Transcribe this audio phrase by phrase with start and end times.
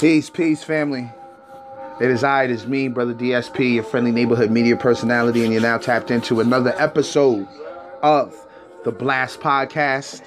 [0.00, 1.12] Peace, peace, family.
[2.00, 5.60] It is I, it is me, Brother DSP, your friendly neighborhood media personality, and you're
[5.60, 7.46] now tapped into another episode
[8.02, 8.34] of
[8.84, 10.22] the Blast Podcast.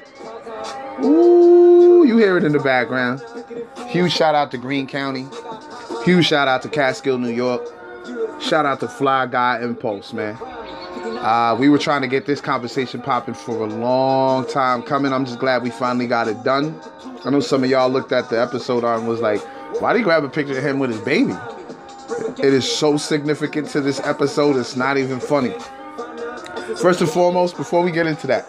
[1.03, 3.23] Ooh, you hear it in the background.
[3.87, 5.25] Huge shout out to Greene County.
[6.05, 7.65] Huge shout out to Catskill, New York.
[8.39, 10.37] Shout out to Fly Guy Impulse, man.
[11.23, 15.11] Uh, we were trying to get this conversation popping for a long time coming.
[15.11, 16.79] I'm just glad we finally got it done.
[17.25, 19.41] I know some of y'all looked at the episode and was like,
[19.79, 21.33] why did he grab a picture of him with his baby?
[22.37, 25.55] It is so significant to this episode, it's not even funny.
[26.81, 28.45] First and foremost, before we get into that,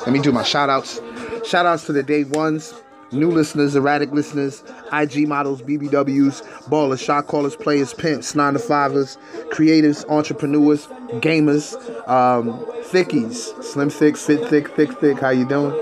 [0.00, 1.00] let me do my shout outs.
[1.46, 2.74] Shout outs to the day ones,
[3.12, 4.62] new listeners, erratic listeners,
[4.92, 9.16] IG models, BBWs, ballers, shot callers, players, pimps, nine to fivers,
[9.50, 10.86] creatives, entrepreneurs,
[11.20, 11.74] gamers,
[12.08, 15.18] um, thickies, slim thick, fit thick, thick thick.
[15.18, 15.72] How you doing?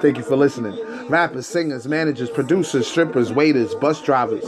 [0.00, 0.72] Thank you for listening.
[1.10, 4.44] Rappers, singers, managers, producers, strippers, waiters, bus drivers,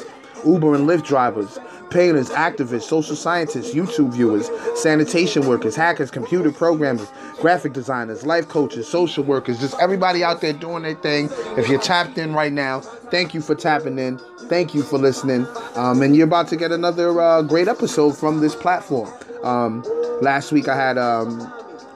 [0.46, 1.58] Uber and Lyft drivers,
[1.90, 4.48] painters, activists, social scientists, YouTube viewers,
[4.80, 7.08] sanitation workers, hackers, computer programmers,
[7.40, 11.28] graphic designers, life coaches, social workers, just everybody out there doing their thing.
[11.58, 14.18] If you're tapped in right now, thank you for tapping in.
[14.42, 15.46] Thank you for listening.
[15.74, 19.12] Um, and you're about to get another uh, great episode from this platform.
[19.42, 19.82] Um,
[20.20, 21.52] last week I had um,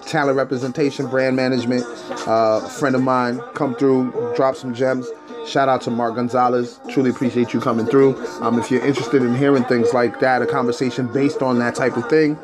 [0.07, 1.85] talent representation, brand management.
[2.27, 5.07] Uh, a friend of mine come through, drop some gems.
[5.47, 6.81] Shout out to Mark Gonzalez.
[6.89, 8.17] Truly appreciate you coming through.
[8.41, 11.97] Um, if you're interested in hearing things like that, a conversation based on that type
[11.97, 12.37] of thing,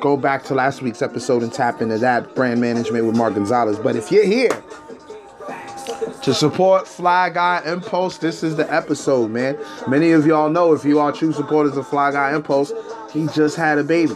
[0.00, 3.78] go back to last week's episode and tap into that brand management with Mark Gonzalez.
[3.78, 4.50] But if you're here
[6.22, 9.58] to support Fly Guy Impulse, this is the episode, man.
[9.86, 12.72] Many of y'all know if you are true supporters of Fly Guy Impulse,
[13.12, 14.14] he just had a baby.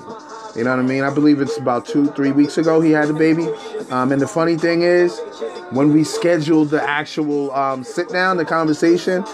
[0.56, 1.02] You know what I mean?
[1.02, 3.48] I believe it's about two, three weeks ago he had the baby.
[3.90, 5.18] Um, and the funny thing is,
[5.70, 9.24] when we scheduled the actual um, sit down, the conversation,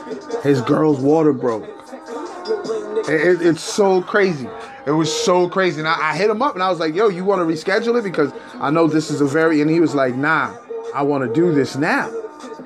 [0.43, 1.65] his girl's water broke.
[3.09, 4.49] It, it, it's so crazy.
[4.87, 5.81] It was so crazy.
[5.81, 7.99] And I, I, hit him up and I was like, yo, you want to reschedule
[7.99, 8.03] it?
[8.03, 10.57] Because I know this is a very, and he was like, nah,
[10.95, 12.11] I want to do this now.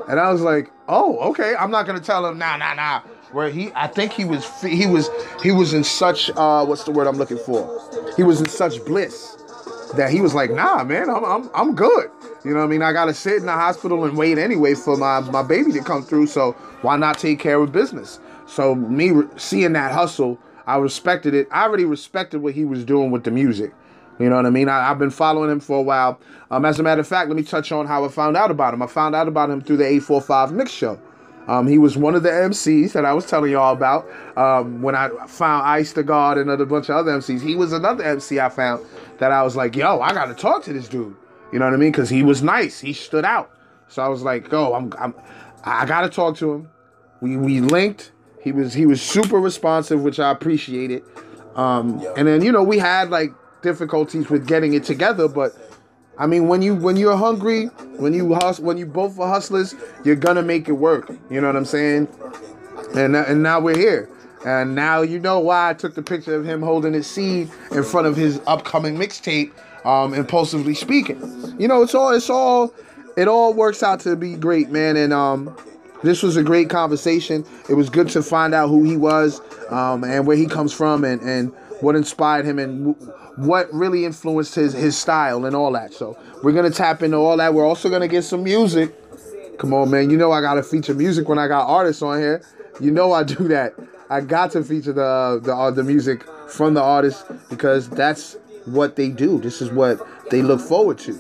[0.09, 1.55] And I was like, oh, okay.
[1.59, 3.03] I'm not going to tell him, nah, nah, nah
[3.35, 5.11] where he I think he was he was
[5.43, 7.81] he was in such uh what's the word I'm looking for?
[8.17, 9.37] He was in such bliss
[9.97, 12.11] that he was like, "Nah, man, I'm I'm I'm good."
[12.45, 12.83] You know what I mean?
[12.83, 15.81] I got to sit in the hospital and wait anyway for my my baby to
[15.83, 16.53] come through, so
[16.83, 18.21] why not take care of business?
[18.47, 21.49] So me re- seeing that hustle, I respected it.
[21.51, 23.73] I already respected what he was doing with the music.
[24.21, 24.69] You know what I mean?
[24.69, 26.21] I, have been following him for a while.
[26.51, 28.73] Um, as a matter of fact, let me touch on how I found out about
[28.73, 28.81] him.
[28.81, 31.01] I found out about him through the 845 Mix Show.
[31.47, 34.95] Um, he was one of the MCs that I was telling y'all about um, when
[34.95, 37.43] I found Ice the God and a bunch of other MCs.
[37.43, 38.85] He was another MC I found
[39.19, 41.15] that I was like, yo, I got to talk to this dude.
[41.53, 41.93] You know what I mean?
[41.93, 42.81] Because he was nice.
[42.81, 43.51] He stood out.
[43.89, 45.15] So I was like, oh, I'm, I'm
[45.65, 46.71] I got to talk to him.
[47.21, 48.13] We we linked.
[48.41, 51.03] He was he was super responsive, which I appreciated.
[51.55, 55.55] Um, and then you know we had like difficulties with getting it together, but
[56.19, 57.67] I mean, when you when you're hungry,
[57.97, 58.27] when you
[58.61, 61.11] when you both are hustlers, you're gonna make it work.
[61.31, 62.09] You know what I'm saying?
[62.95, 64.09] And and now we're here.
[64.45, 67.83] And now you know why I took the picture of him holding his seed in
[67.83, 69.53] front of his upcoming mixtape,
[69.87, 71.19] um, impulsively speaking.
[71.59, 72.75] You know, it's all it's all
[73.17, 74.97] it all works out to be great, man.
[74.97, 75.57] And um,
[76.03, 77.45] this was a great conversation.
[77.69, 81.05] It was good to find out who he was, um, and where he comes from,
[81.05, 82.95] and and what inspired him, and
[83.37, 85.93] what really influenced his his style and all that.
[85.93, 87.55] So we're gonna tap into all that.
[87.55, 88.95] We're also gonna get some music.
[89.59, 90.11] Come on, man.
[90.11, 92.43] You know I gotta feature music when I got artists on here.
[92.81, 93.75] You know I do that.
[94.11, 98.37] I got to feature the the uh, the music from the artists because that's
[98.67, 99.41] what they do.
[99.41, 101.15] This is what they look forward to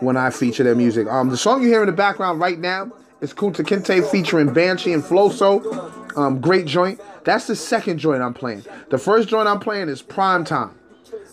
[0.00, 1.06] when I feature their music.
[1.08, 2.90] Um, the song you hear in the background right now
[3.20, 6.16] is Kunta Kinte featuring Banshee and Floso.
[6.16, 7.00] Um, great joint.
[7.24, 8.64] That's the second joint I'm playing.
[8.90, 10.74] The first joint I'm playing is Prime Time.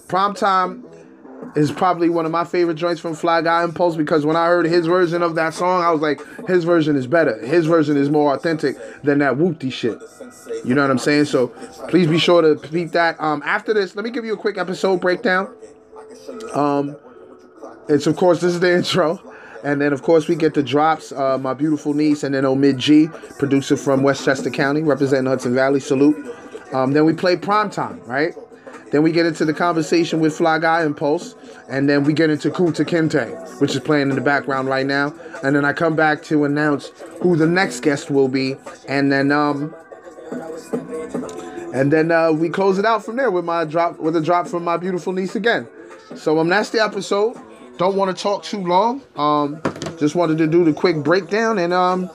[0.09, 0.85] Prime Time
[1.55, 4.65] is probably one of my favorite joints from Fly Guy Impulse because when I heard
[4.65, 7.39] his version of that song, I was like, his version is better.
[7.45, 9.99] His version is more authentic than that whoopty shit.
[10.65, 11.25] You know what I'm saying?
[11.25, 11.47] So
[11.89, 13.19] please be sure to peep that.
[13.21, 15.55] Um, after this, let me give you a quick episode breakdown.
[16.53, 16.97] Um,
[17.87, 19.21] it's of course this is the intro.
[19.61, 21.11] And then, of course, we get the drops.
[21.11, 25.81] Uh, my beautiful niece, and then Omid G, producer from Westchester County, representing Hudson Valley.
[25.81, 26.15] Salute.
[26.71, 28.33] Um, then we play prime time, right?
[28.91, 31.35] Then we get into the conversation with Fly Guy Impulse,
[31.69, 35.13] and then we get into Kunta Kinte, which is playing in the background right now.
[35.43, 36.91] And then I come back to announce
[37.21, 38.55] who the next guest will be,
[38.87, 39.73] and then um,
[41.73, 44.47] and then uh, we close it out from there with my drop with a drop
[44.47, 45.67] from my beautiful niece again.
[46.15, 47.37] So um, that's the episode.
[47.77, 49.01] Don't want to talk too long.
[49.15, 49.61] Um,
[49.97, 52.09] just wanted to do the quick breakdown and um,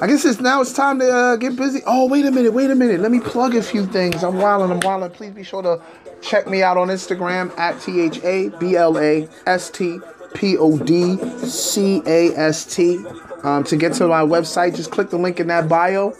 [0.00, 1.82] I guess it's now it's time to uh, get busy.
[1.86, 3.00] Oh, wait a minute, wait a minute.
[3.00, 4.24] Let me plug a few things.
[4.24, 5.10] I'm wilding, I'm wilding.
[5.10, 5.82] Please be sure to
[6.22, 9.98] check me out on Instagram at T H A B L A S T
[10.34, 13.04] P O D C A S T.
[13.42, 16.14] Um, to get to my website, just click the link in that bio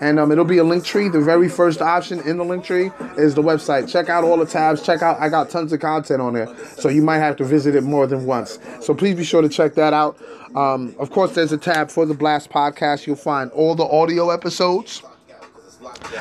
[0.00, 1.08] and um, it'll be a link tree.
[1.08, 3.90] The very first option in the link tree is the website.
[3.90, 4.82] Check out all the tabs.
[4.82, 7.74] Check out, I got tons of content on there, so you might have to visit
[7.74, 8.58] it more than once.
[8.80, 10.18] So please be sure to check that out.
[10.54, 13.06] Um, of course, there's a tab for the Blast Podcast.
[13.06, 15.02] You'll find all the audio episodes,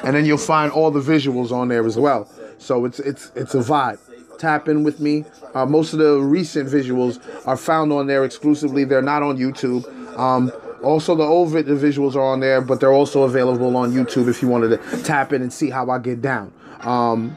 [0.04, 2.30] and then you'll find all the visuals on there as well.
[2.60, 4.00] So it's it's it's a vibe.
[4.38, 5.26] Tap in with me.
[5.54, 8.84] Uh, most of the recent visuals are found on there exclusively.
[8.84, 9.86] They're not on YouTube.
[10.18, 14.28] Um, also, the old the visuals are on there, but they're also available on YouTube
[14.28, 16.54] if you wanted to tap in and see how I get down.
[16.82, 17.36] Um,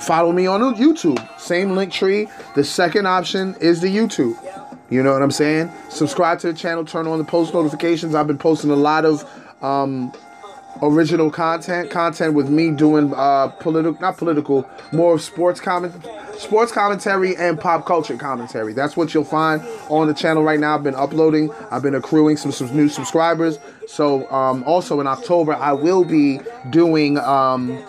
[0.00, 1.40] follow me on YouTube.
[1.40, 2.28] Same link tree.
[2.54, 4.36] The second option is the YouTube.
[4.90, 5.72] You know what I'm saying?
[5.88, 8.14] Subscribe to the channel, turn on the post notifications.
[8.14, 9.26] I've been posting a lot of
[9.62, 10.12] um,
[10.82, 15.94] original content, content with me doing uh, political, not political, more of sports comment,
[16.42, 18.72] sports commentary and pop culture commentary.
[18.72, 20.74] That's what you'll find on the channel right now.
[20.74, 21.50] I've been uploading.
[21.70, 23.58] I've been accruing some, some new subscribers.
[23.86, 26.40] So um, also in October, I will be
[26.70, 27.82] doing um,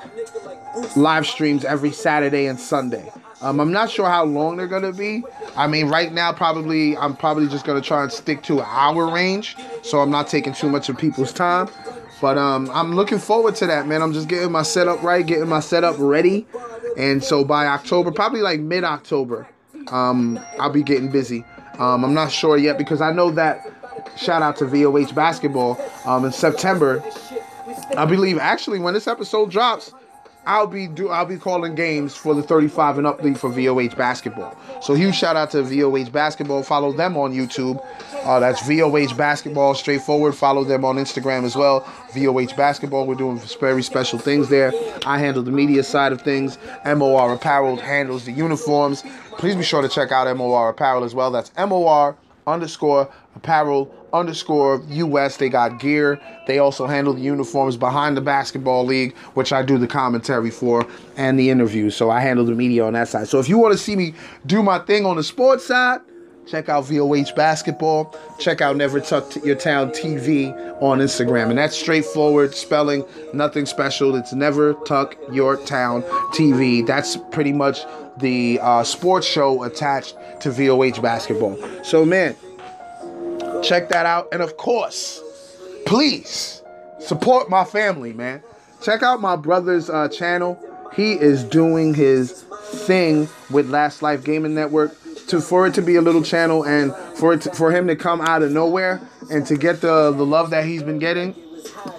[0.95, 3.11] live streams every Saturday and Sunday.
[3.41, 5.21] Um, I'm not sure how long they're gonna be.
[5.57, 9.13] I mean, right now, probably I'm probably just gonna try and stick to an hour
[9.13, 11.67] range, so I'm not taking too much of people's time.
[12.21, 14.01] But um, I'm looking forward to that, man.
[14.01, 16.45] I'm just getting my setup right, getting my setup ready,
[16.97, 19.47] and so by October, probably like mid October,
[19.87, 21.45] um, I'll be getting busy.
[21.79, 23.69] Um, I'm not sure yet because I know that.
[24.17, 27.03] Shout out to VOH basketball um, in September.
[27.97, 29.93] I believe actually when this episode drops,
[30.45, 33.95] I'll be do I'll be calling games for the 35 and up league for VOH
[33.95, 34.57] basketball.
[34.81, 36.63] So huge shout out to VOH basketball.
[36.63, 37.83] Follow them on YouTube.
[38.23, 39.73] Uh, that's VOH basketball.
[39.73, 40.35] Straightforward.
[40.35, 41.81] Follow them on Instagram as well.
[42.13, 43.07] VOH basketball.
[43.07, 44.73] We're doing very special things there.
[45.05, 46.57] I handle the media side of things.
[46.85, 49.03] MOR Apparel handles the uniforms.
[49.37, 51.31] Please be sure to check out MOR Apparel as well.
[51.31, 52.17] That's MOR
[52.47, 55.37] underscore apparel underscore US.
[55.37, 56.21] They got gear.
[56.47, 60.85] They also handle the uniforms behind the basketball league, which I do the commentary for
[61.17, 61.95] and the interviews.
[61.95, 63.27] So I handle the media on that side.
[63.27, 64.13] So if you want to see me
[64.45, 66.01] do my thing on the sports side,
[66.47, 68.15] check out VOH basketball.
[68.39, 71.49] Check out Never Tuck Your Town TV on Instagram.
[71.49, 74.15] And that's straightforward spelling, nothing special.
[74.15, 76.03] It's Never Tuck Your Town
[76.33, 76.85] TV.
[76.85, 77.81] That's pretty much
[78.17, 81.57] the uh, sports show attached to VOH basketball.
[81.83, 82.35] So, man,
[83.63, 84.27] check that out.
[84.31, 85.21] And of course,
[85.85, 86.61] please
[86.99, 88.43] support my family, man.
[88.81, 90.59] Check out my brother's uh, channel.
[90.93, 92.43] He is doing his
[92.73, 94.95] thing with Last Life Gaming Network
[95.27, 97.95] to for it to be a little channel and for it to, for him to
[97.95, 101.35] come out of nowhere and to get the the love that he's been getting.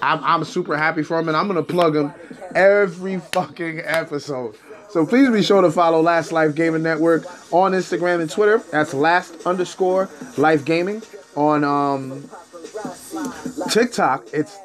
[0.01, 2.13] I'm, I'm super happy for him and I'm gonna plug him
[2.53, 4.55] every fucking episode.
[4.89, 8.63] So please be sure to follow Last Life Gaming Network on Instagram and Twitter.
[8.71, 11.01] That's last underscore life gaming.
[11.35, 12.29] On um,
[13.69, 14.57] TikTok, it's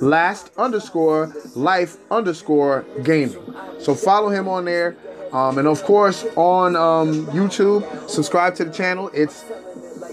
[0.00, 3.54] last underscore life underscore gaming.
[3.78, 4.96] So follow him on there.
[5.32, 9.10] Um, and of course, on um, YouTube, subscribe to the channel.
[9.14, 9.44] It's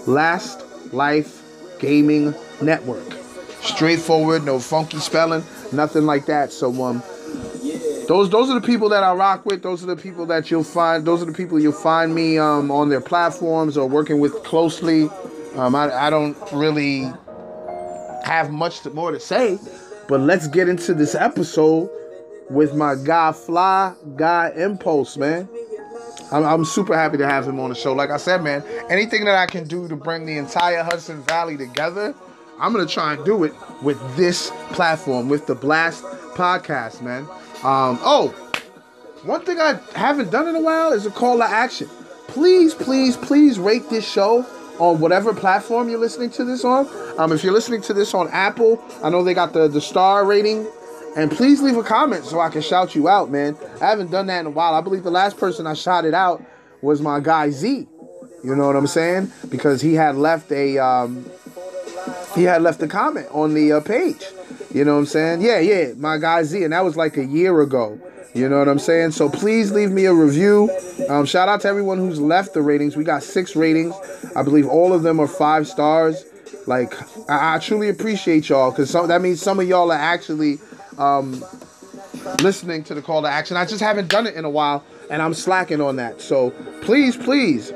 [0.06, 1.42] Last Life
[1.80, 3.12] Gaming Network.
[3.60, 5.42] Straightforward, no funky spelling,
[5.72, 6.52] nothing like that.
[6.52, 7.02] So um,
[8.06, 9.62] those those are the people that I rock with.
[9.62, 11.04] Those are the people that you'll find.
[11.04, 15.10] Those are the people you'll find me um, on their platforms or working with closely.
[15.56, 17.12] Um, I, I don't really
[18.24, 19.58] have much more to say,
[20.08, 21.90] but let's get into this episode
[22.50, 25.48] with my guy Fly Guy Impulse, man.
[26.30, 27.92] I'm, I'm, super happy to have him on the show.
[27.94, 31.56] Like I said, man, anything that I can do to bring the entire Hudson Valley
[31.56, 32.14] together,
[32.60, 37.22] I'm gonna try and do it with this platform, with the Blast podcast, man.
[37.64, 38.28] Um, oh,
[39.24, 41.88] one thing I haven't done in a while is a call to action.
[42.28, 44.46] Please, please, please rate this show
[44.78, 46.88] on whatever platform you're listening to this on.
[47.18, 50.24] Um, if you're listening to this on Apple, I know they got the, the star
[50.24, 50.66] rating.
[51.16, 53.56] And please leave a comment so I can shout you out, man.
[53.80, 54.74] I haven't done that in a while.
[54.74, 56.44] I believe the last person I shouted out
[56.80, 57.88] was my guy Z.
[58.44, 59.32] You know what I'm saying?
[59.48, 61.26] Because he had left a um,
[62.34, 64.24] he had left a comment on the uh, page.
[64.72, 65.40] You know what I'm saying?
[65.40, 68.00] Yeah, yeah, my guy Z, and that was like a year ago.
[68.34, 69.12] You know what I'm saying?
[69.12, 70.70] So please leave me a review.
[71.08, 72.96] Um, shout out to everyone who's left the ratings.
[72.96, 73.94] We got six ratings.
[74.36, 76.24] I believe all of them are five stars.
[76.66, 76.94] Like
[77.28, 80.58] I, I truly appreciate y'all because that means some of y'all are actually
[80.98, 81.44] um,
[82.42, 83.56] listening to the call to action.
[83.56, 86.20] I just haven't done it in a while, and I'm slacking on that.
[86.20, 86.50] So
[86.82, 87.72] please, please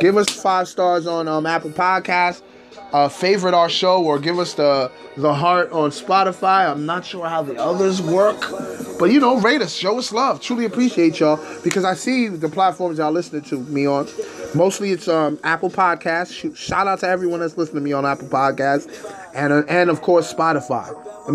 [0.00, 2.42] give us five stars on um, Apple Podcasts.
[2.94, 6.70] uh, favorite our show or give us the the heart on Spotify.
[6.70, 8.40] I'm not sure how the others work,
[8.98, 10.40] but you know, rate us, show us love.
[10.40, 14.08] Truly appreciate y'all because I see the platforms y'all listening to me on.
[14.54, 16.56] Mostly it's um, Apple Podcasts.
[16.56, 18.88] Shout out to everyone that's listening to me on Apple Podcasts,
[19.34, 20.88] and uh, and of course Spotify.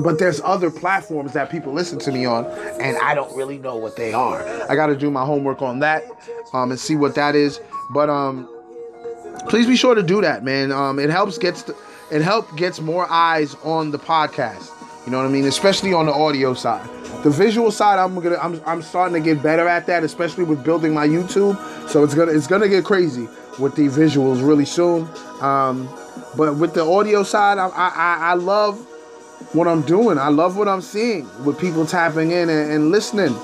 [0.03, 2.45] But there's other platforms that people listen to me on,
[2.79, 4.45] and I don't really know what they are.
[4.69, 6.03] I got to do my homework on that,
[6.53, 7.59] um, and see what that is.
[7.91, 8.47] But um,
[9.47, 10.71] please be sure to do that, man.
[10.71, 11.69] Um, it helps gets
[12.11, 14.69] it help gets more eyes on the podcast.
[15.05, 15.45] You know what I mean?
[15.45, 16.87] Especially on the audio side.
[17.23, 20.63] The visual side, I'm gonna I'm, I'm starting to get better at that, especially with
[20.63, 21.57] building my YouTube.
[21.89, 23.27] So it's gonna it's gonna get crazy
[23.57, 25.07] with the visuals really soon.
[25.41, 25.89] Um,
[26.35, 28.79] but with the audio side, I, I I love
[29.53, 30.17] what I'm doing.
[30.17, 33.35] I love what I'm seeing with people tapping in and, and listening.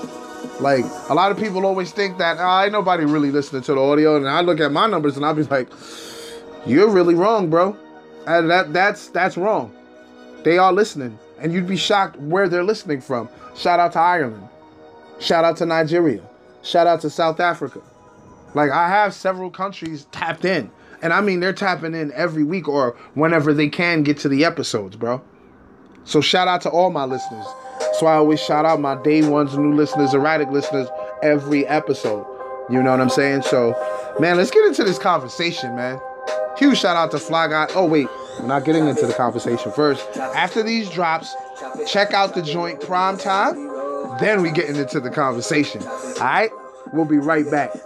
[0.60, 3.80] Like a lot of people always think that oh, ain't nobody really listening to the
[3.80, 5.68] audio, and I look at my numbers and I'll be like,
[6.66, 7.76] "You're really wrong, bro.
[8.26, 9.74] And that that's that's wrong.
[10.44, 13.28] They are listening, and you'd be shocked where they're listening from.
[13.56, 14.48] Shout out to Ireland.
[15.18, 16.22] Shout out to Nigeria.
[16.62, 17.80] Shout out to South Africa.
[18.54, 20.70] Like I have several countries tapped in,
[21.02, 24.44] and I mean they're tapping in every week or whenever they can get to the
[24.44, 25.22] episodes, bro.
[26.04, 27.46] So shout out to all my listeners.
[27.98, 30.88] So I always shout out my day ones, new listeners, erratic listeners
[31.22, 32.26] every episode.
[32.70, 33.42] You know what I'm saying?
[33.42, 33.74] So,
[34.18, 36.00] man, let's get into this conversation, man.
[36.58, 37.66] Huge shout out to Fly Guy.
[37.74, 38.08] Oh wait,
[38.40, 40.04] we're not getting into the conversation first.
[40.16, 41.34] After these drops,
[41.86, 43.54] check out the joint prime time.
[44.18, 45.82] Then we getting into the conversation.
[45.82, 46.50] All right,
[46.92, 47.76] we'll be right back.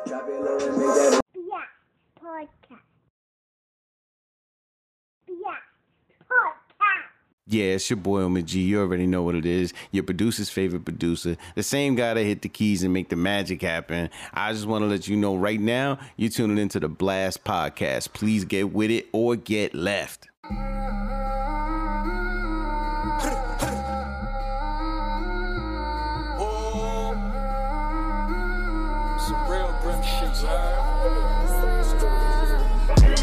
[7.50, 8.60] Yeah, it's your boy Omar G.
[8.60, 9.72] You already know what it is.
[9.90, 11.36] Your producer's favorite producer.
[11.56, 14.08] The same guy that hit the keys and make the magic happen.
[14.32, 18.12] I just want to let you know right now, you're tuning into the Blast Podcast.
[18.12, 20.28] Please get with it or get left.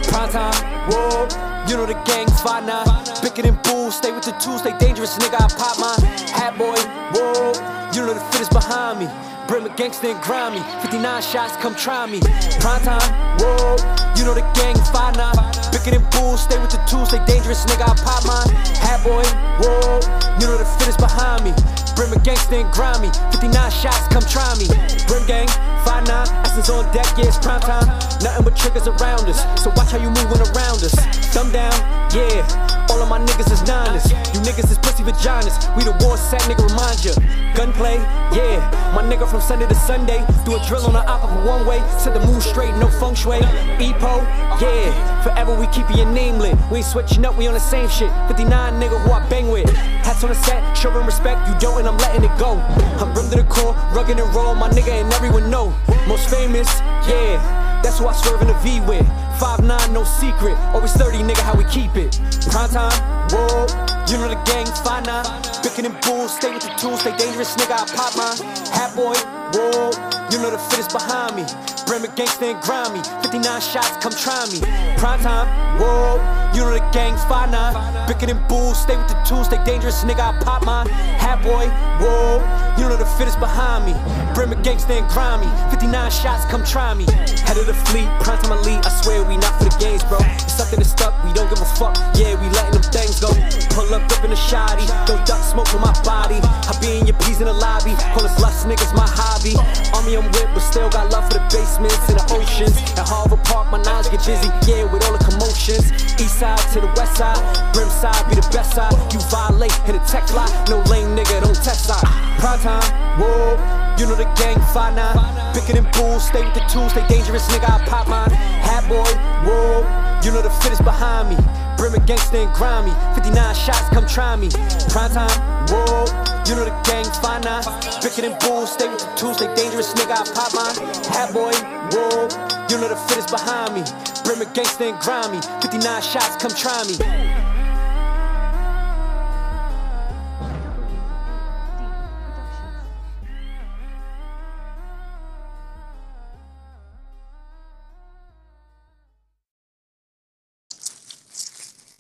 [0.10, 1.57] Prime time, whoa.
[1.68, 3.22] You know the gang, 5'9.
[3.22, 5.36] Bigger than bulls, stay with the tools, stay dangerous, nigga.
[5.36, 6.00] I pop mine.
[6.32, 6.80] Hat boy,
[7.12, 7.52] whoa.
[7.92, 9.08] You know the fit is behind me.
[9.48, 10.64] Brim a gangsta and grimy.
[10.82, 12.20] 59 shots, come try me.
[12.64, 13.04] Prime time,
[13.40, 13.76] whoa.
[14.16, 15.72] You know the gang, 5'9.
[15.72, 17.84] Bigger than bulls, stay with the tools, stay dangerous, nigga.
[17.84, 18.48] I pop mine.
[18.80, 19.28] Hat boy,
[19.60, 20.00] whoa.
[20.40, 21.52] You know the fit is behind me.
[21.98, 23.10] Brim a gangsta and grimy.
[23.32, 24.70] 59 shots, come try me.
[25.10, 25.48] Rim gang,
[25.82, 26.30] 5'9.
[26.46, 27.88] Essence on deck, yeah, it's prime time.
[28.22, 29.42] Nothing but triggers around us.
[29.64, 30.94] So watch how you moving around us.
[31.34, 31.74] Thumb down,
[32.14, 32.77] yeah.
[32.90, 34.10] All of my niggas is niners.
[34.34, 35.56] You niggas is pussy vaginas.
[35.76, 37.14] We the war set, nigga, remind ya.
[37.54, 37.98] Gunplay,
[38.36, 38.60] yeah.
[38.96, 40.26] My nigga from Sunday to Sunday.
[40.46, 41.80] Do a drill on the op of a one way.
[42.00, 43.40] Set the move straight, no feng shui.
[43.80, 44.24] Epo,
[44.62, 45.24] yeah.
[45.24, 46.56] Forever we keep your name lit.
[46.72, 48.12] We ain't switching up, we on the same shit.
[48.28, 48.48] 59
[48.82, 49.70] nigga who I bang with.
[50.06, 51.48] Hats on the set, showing respect.
[51.48, 52.58] You don't, and I'm letting it go.
[53.00, 54.54] I'm rimmed to the core, rugged and raw.
[54.54, 55.74] My nigga, and everyone know.
[56.08, 56.68] Most famous,
[57.10, 57.82] yeah.
[57.84, 59.06] That's who I swerve in the V with.
[59.38, 60.58] 5'9, no secret.
[60.74, 62.20] Always 30, nigga, how we keep it.
[62.50, 62.98] Prime time,
[63.30, 63.68] whoa.
[64.10, 65.64] You know the gang, 5'9.
[65.64, 68.38] Bigger than bulls, stay with the tools, stay dangerous, nigga, I pop mine.
[68.74, 69.14] Hat boy,
[69.54, 69.92] whoa.
[70.32, 71.46] You know the fit is behind me.
[71.88, 73.00] Brim a gangsta and grimy.
[73.24, 74.60] 59 shots, come try me.
[75.00, 75.48] Prime time,
[75.80, 76.20] whoa.
[76.54, 78.08] You know the gang, 5'9.
[78.08, 80.88] Bigger than bulls, stay with the tools, stay dangerous, nigga, I pop mine.
[80.88, 81.70] Hat boy,
[82.04, 82.44] whoa.
[82.78, 83.96] You know the fit is behind me.
[84.36, 85.48] Brim a gangsta and grimy.
[85.72, 87.06] 59 shots, come try me.
[87.48, 88.84] Head of the fleet, prime time elite.
[88.86, 90.20] I swear we not for the games, bro.
[90.44, 91.96] It's something that's stuck, we don't give a fuck.
[92.20, 93.32] Yeah, we letting them things go.
[93.72, 94.84] Pull up, grip in the shoddy.
[95.08, 96.42] Don't duck smoke on my body.
[96.44, 97.96] I be in your peas in the lobby.
[98.12, 99.37] Call us lust niggas my hobby.
[99.38, 102.74] Army I'm but still got love for the basements and the oceans.
[102.98, 104.50] At Harvard Park, my nines get busy.
[104.66, 105.94] Yeah, with all the commotions.
[106.18, 107.38] East side to the west side.
[107.74, 108.94] Brim side be the best side.
[109.14, 110.50] You violate, hit a tech line.
[110.70, 112.02] No lame nigga, don't test side.
[112.42, 112.82] Prime time,
[113.22, 113.62] whoa.
[114.00, 115.54] You know the gang, 5'9.
[115.54, 117.70] Bigger than bulls, stay with the tools, stay dangerous, nigga.
[117.70, 118.32] I pop mine.
[118.32, 119.06] Hat boy,
[119.46, 119.86] whoa.
[120.26, 121.67] You know the fit is behind me.
[121.78, 122.92] Brim a gangsta and grimy.
[123.16, 124.50] 59 shots, come try me.
[124.90, 125.30] Prime time,
[125.70, 126.06] whoa.
[126.46, 128.02] You know the gang, 5'9.
[128.02, 130.18] Bigger than bulls, stay with the tools, stay dangerous, nigga.
[130.18, 130.76] I pop mine.
[131.14, 131.54] Hat boy,
[131.94, 132.28] whoa.
[132.70, 133.84] You know the fit is behind me.
[134.24, 135.40] Brim a gangsta and grimy.
[135.62, 137.27] 59 shots, come try me.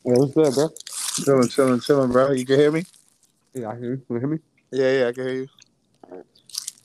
[0.07, 0.69] Yeah, what's good, bro?
[1.25, 2.31] Chilling, chilling, chilling, bro.
[2.31, 2.85] You can hear me?
[3.53, 4.01] Yeah, I hear you.
[4.09, 4.37] You hear me?
[4.71, 5.47] Yeah, yeah, I can hear you.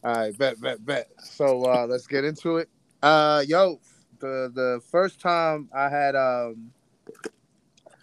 [0.03, 1.07] All right, bet, bet, bet.
[1.23, 2.69] So uh, let's get into it.
[3.01, 3.79] Uh, yo,
[4.19, 6.73] the the first time I had um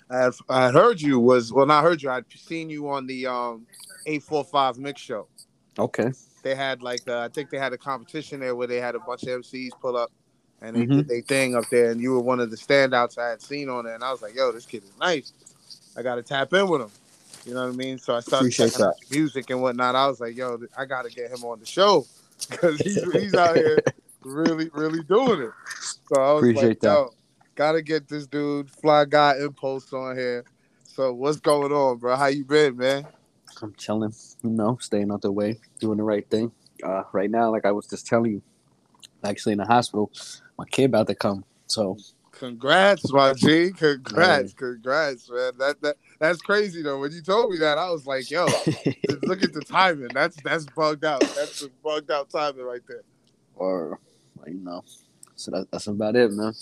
[0.10, 2.10] I had, I had heard you was well, not heard you.
[2.10, 3.68] I'd seen you on the um
[4.06, 5.28] eight four five mix show.
[5.78, 6.14] Okay.
[6.44, 9.00] They had like uh, I think they had a competition there where they had a
[9.00, 10.14] bunch of MCs pull up
[10.62, 10.98] and they Mhm.
[10.98, 13.70] did their thing up there, and you were one of the standouts I had seen
[13.70, 15.32] on there, and I was like, yo, this kid is nice.
[15.96, 16.92] I got to tap in with him.
[17.46, 17.98] You know what I mean?
[17.98, 19.96] So I started Appreciate checking out music and whatnot.
[19.96, 22.06] I was like, yo, I got to get him on the show
[22.50, 23.82] because he's, he's out here
[24.24, 25.52] really, really doing it.
[26.08, 26.88] So I was Appreciate like, that.
[26.88, 27.14] yo,
[27.56, 30.46] gotta get this dude, Fly Guy Impulse on here.
[30.86, 32.16] So what's going on, bro?
[32.16, 33.08] How you been, man?
[33.62, 34.14] I'm chilling,
[34.44, 36.52] you know, staying out the way, doing the right thing.
[36.84, 38.42] Uh, right now, like I was just telling you,
[39.24, 40.12] actually in the hospital,
[40.60, 41.46] my kid about to come.
[41.68, 41.98] So
[42.32, 43.72] Congrats, my G.
[43.72, 45.52] Congrats, congrats, man.
[45.58, 47.00] That that that's crazy though.
[47.00, 48.46] When you told me that, I was like, yo,
[49.24, 50.10] look at the timing.
[50.14, 51.22] That's that's bugged out.
[51.36, 53.04] That's bugged out timing right there.
[53.56, 54.00] or
[54.48, 54.84] you know,
[55.36, 56.54] so that, that's about it, man.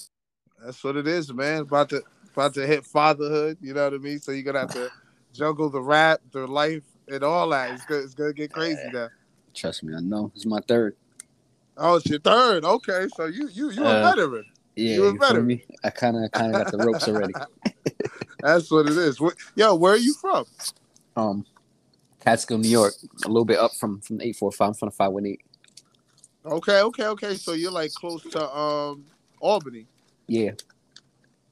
[0.63, 1.61] That's what it is, man.
[1.61, 2.01] About to
[2.33, 3.57] about to hit fatherhood.
[3.61, 4.19] You know what I mean?
[4.19, 4.89] So you're gonna have to
[5.33, 7.71] juggle the rap, the life, and all that.
[7.71, 9.09] It's gonna, it's gonna get crazy now.
[9.53, 10.31] Trust me, I know.
[10.35, 10.95] It's my third.
[11.77, 12.65] Oh, it's your third.
[12.65, 14.45] Okay, so you you you a Uh, veteran.
[14.75, 15.47] Yeah, You a veteran.
[15.47, 15.63] me?
[15.83, 17.33] I kind of kind of got the ropes already.
[18.41, 19.19] That's what it is.
[19.55, 20.45] Yo, where are you from?
[21.15, 21.45] Um,
[22.19, 22.93] Catskill, New York,
[23.25, 24.69] a little bit up from from eight four five.
[24.69, 25.41] I'm from the five one eight.
[26.45, 27.35] Okay, okay, okay.
[27.35, 29.05] So you're like close to um
[29.39, 29.85] Albany.
[30.27, 30.51] Yeah,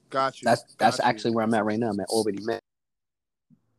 [0.09, 0.45] Got you.
[0.45, 1.09] that's that's Got you.
[1.09, 1.89] actually where I'm at right now.
[1.89, 2.59] I'm at Albany, man.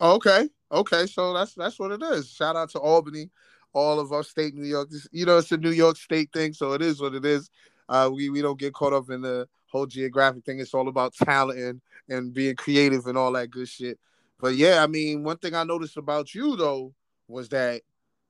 [0.00, 1.06] Okay, okay.
[1.06, 2.30] So that's that's what it is.
[2.30, 3.30] Shout out to Albany,
[3.76, 4.88] all of our state New York.
[5.12, 7.50] You know, it's a New York State thing, so it is what it is.
[7.88, 10.60] Uh, we we don't get caught up in the whole geographic thing.
[10.60, 13.98] It's all about talent and and being creative and all that good shit.
[14.40, 16.94] But yeah, I mean, one thing I noticed about you though
[17.28, 17.82] was that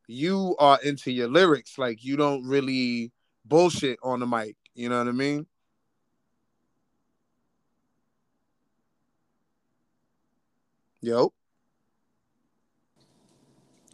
[0.08, 1.78] you are into your lyrics.
[1.78, 3.12] Like you don't really
[3.44, 4.56] bullshit on the mic.
[4.74, 5.46] You know what I mean?
[11.00, 11.32] Yo,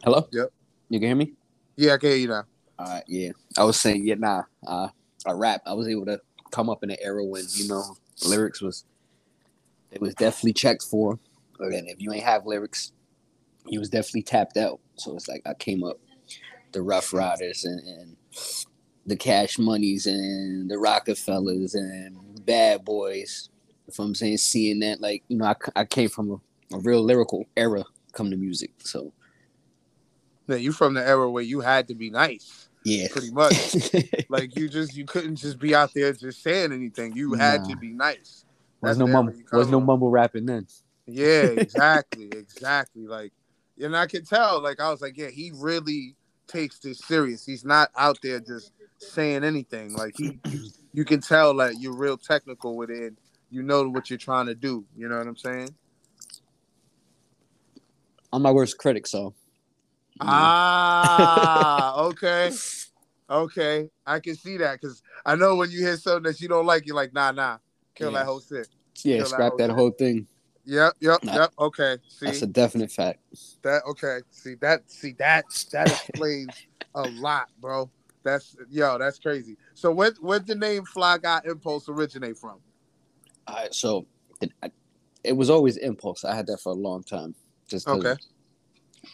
[0.03, 0.27] Hello.
[0.31, 0.51] Yep.
[0.89, 1.33] You can hear me?
[1.75, 2.45] Yeah, I can hear you now.
[2.79, 3.03] All right.
[3.07, 4.43] Yeah, I was saying, yeah, nah.
[4.65, 4.89] Uh,
[5.25, 5.61] I rap.
[5.65, 6.19] I was able to
[6.51, 7.83] come up in an era when you know
[8.27, 8.85] lyrics was
[9.91, 11.19] it was definitely checked for.
[11.59, 12.91] And if you ain't have lyrics,
[13.67, 14.79] you was definitely tapped out.
[14.95, 15.99] So it's like I came up,
[16.73, 18.17] the Ruff Ryders and, and
[19.05, 23.49] the Cash Monies and the Rockefellers and Bad Boys.
[23.87, 27.03] If I'm saying seeing that, like you know, I, I came from a, a real
[27.03, 27.83] lyrical era
[28.13, 28.71] come to music.
[28.79, 29.13] So
[30.47, 33.93] Yeah, you from the era where you had to be nice, yeah, pretty much.
[34.29, 37.15] like you just you couldn't just be out there just saying anything.
[37.15, 38.45] You had to be nice.
[38.81, 40.67] There's no mumble, there's no mumble rapping then.
[41.05, 43.07] Yeah, exactly, exactly.
[43.07, 43.31] Like,
[43.79, 44.61] and I could tell.
[44.61, 46.15] Like, I was like, yeah, he really
[46.47, 47.45] takes this serious.
[47.45, 49.93] He's not out there just saying anything.
[49.93, 50.39] Like he,
[50.93, 53.13] you can tell that you're real technical with it.
[53.49, 54.85] You know what you're trying to do.
[54.97, 55.73] You know what I'm saying?
[58.31, 59.33] I'm my worst critic, so.
[60.21, 62.51] Ah, okay.
[63.29, 63.89] Okay.
[64.05, 66.85] I can see that because I know when you hear something that you don't like,
[66.85, 67.57] you're like, nah, nah,
[67.95, 68.19] kill Yeah.
[68.19, 68.67] that whole shit.
[69.03, 70.27] yeah, kill that scrap whole that whole thing.
[70.65, 71.35] Yep, yep, Nah.
[71.35, 71.53] yep.
[71.59, 71.97] Okay.
[72.07, 73.19] See That's a definite fact.
[73.63, 74.19] that okay.
[74.31, 76.55] See that see that that explains
[76.95, 77.89] a lot, bro.
[78.23, 79.57] That's yo, that's crazy.
[79.73, 82.59] So where where'd the name Fly Guy Impulse originate from?
[83.47, 84.05] All right, so
[84.39, 84.71] it, I,
[85.23, 86.23] it was always impulse.
[86.23, 87.35] I had that for a long time.
[87.67, 88.15] Just Okay.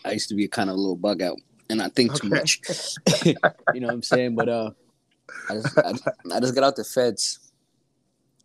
[0.06, 1.38] I used to be a kind of little bug out,
[1.70, 2.62] and I think too much.
[3.26, 3.34] you
[3.80, 4.36] know what I'm saying?
[4.36, 4.72] But uh,
[5.50, 5.94] I just I,
[6.34, 7.52] I just got out the feds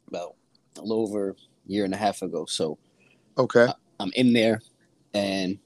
[0.08, 0.34] about
[0.78, 1.34] a little over a
[1.66, 2.46] year and a half ago.
[2.46, 2.78] So
[3.36, 3.66] Okay.
[4.00, 4.62] I'm in there,
[5.12, 5.58] and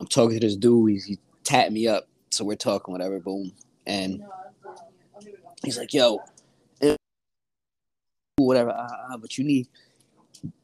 [0.00, 0.90] I'm talking to this dude.
[0.90, 3.18] He's, he tapped me up, so we're talking whatever.
[3.18, 3.52] Boom,
[3.86, 4.22] and
[5.64, 6.20] he's like, "Yo,
[6.80, 6.96] eh,
[8.36, 9.68] whatever, uh, but you need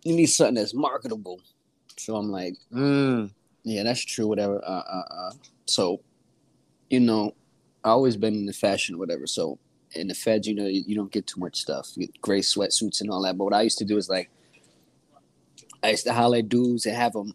[0.05, 1.41] you need something that's marketable."
[1.97, 3.31] So I'm like, Mm.
[3.69, 4.27] "Yeah, that's true.
[4.27, 5.31] Whatever." Uh, uh, uh.
[5.67, 6.01] So,
[6.91, 7.35] you know,
[7.85, 9.27] I always been in the fashion, whatever.
[9.27, 9.59] So
[9.95, 11.91] in the feds, you know, you, you don't get too much stuff.
[11.95, 13.37] You get gray sweatsuits and all that.
[13.37, 14.31] But what I used to do is like,
[15.83, 17.35] I used to holler at dudes and have them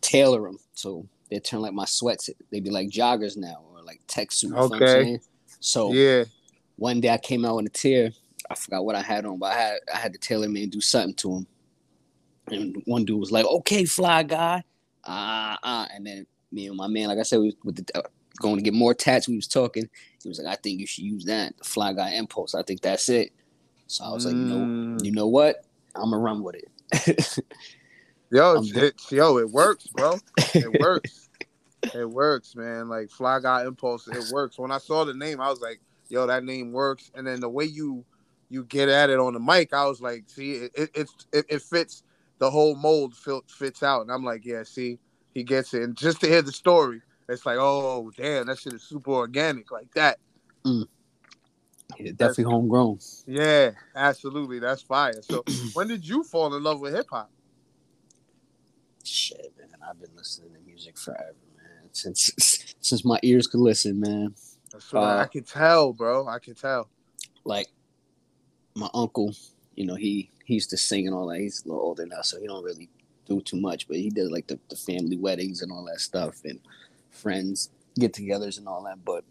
[0.00, 2.28] tailor them so they turn like my sweats.
[2.50, 4.42] They'd be like joggers now or like tech suits.
[4.42, 5.20] you know what I'm Okay.
[5.60, 6.24] So Yeah.
[6.76, 8.10] one day I came out in a tear.
[8.50, 10.80] I forgot what I had on, but I had I had to tailor man do
[10.80, 11.46] something to him.
[12.48, 14.64] And one dude was like, "Okay, fly guy,"
[15.04, 18.02] uh, uh, and then me and my man, like I said, we with the, uh,
[18.40, 19.28] going to get more tats.
[19.28, 19.88] We was talking.
[20.22, 22.54] He was like, "I think you should use that, the fly guy impulse.
[22.54, 23.32] I think that's it."
[23.86, 25.04] So I was like, "You know, Mm.
[25.04, 25.64] you know what?
[25.94, 26.68] I'm gonna run with it."
[28.32, 30.16] Yo, it, yo, it works, bro.
[30.54, 31.28] It works.
[31.92, 32.88] it works, man.
[32.88, 34.56] Like Fly Guy Impulse, it works.
[34.56, 37.10] When I saw the name, I was like, yo, that name works.
[37.16, 38.04] And then the way you
[38.48, 41.62] you get at it on the mic, I was like, see, it it it, it
[41.62, 42.04] fits
[42.40, 43.14] the whole mold
[43.46, 44.00] fits out.
[44.02, 44.98] And I'm like, yeah, see,
[45.32, 45.82] he gets it.
[45.82, 49.70] And just to hear the story, it's like, oh damn, that shit is super organic
[49.70, 50.18] like that.
[50.64, 52.98] Yeah, definitely homegrown.
[53.26, 55.20] Yeah, absolutely, that's fire.
[55.22, 57.30] So when did you fall in love with hip hop?
[59.04, 61.88] Shit, man, I've been listening to music forever, man.
[61.92, 64.34] Since since my ears could listen, man.
[64.72, 66.26] That's what I- Uh, I can tell, bro.
[66.26, 66.88] I can tell.
[67.44, 67.68] Like
[68.74, 69.34] my uncle,
[69.74, 71.38] you know, he he used to sing and all that.
[71.38, 72.88] He's a little older now, so he don't really
[73.28, 76.44] do too much, but he did like the, the family weddings and all that stuff
[76.44, 76.58] and
[77.10, 79.04] friends get-togethers and all that.
[79.04, 79.24] But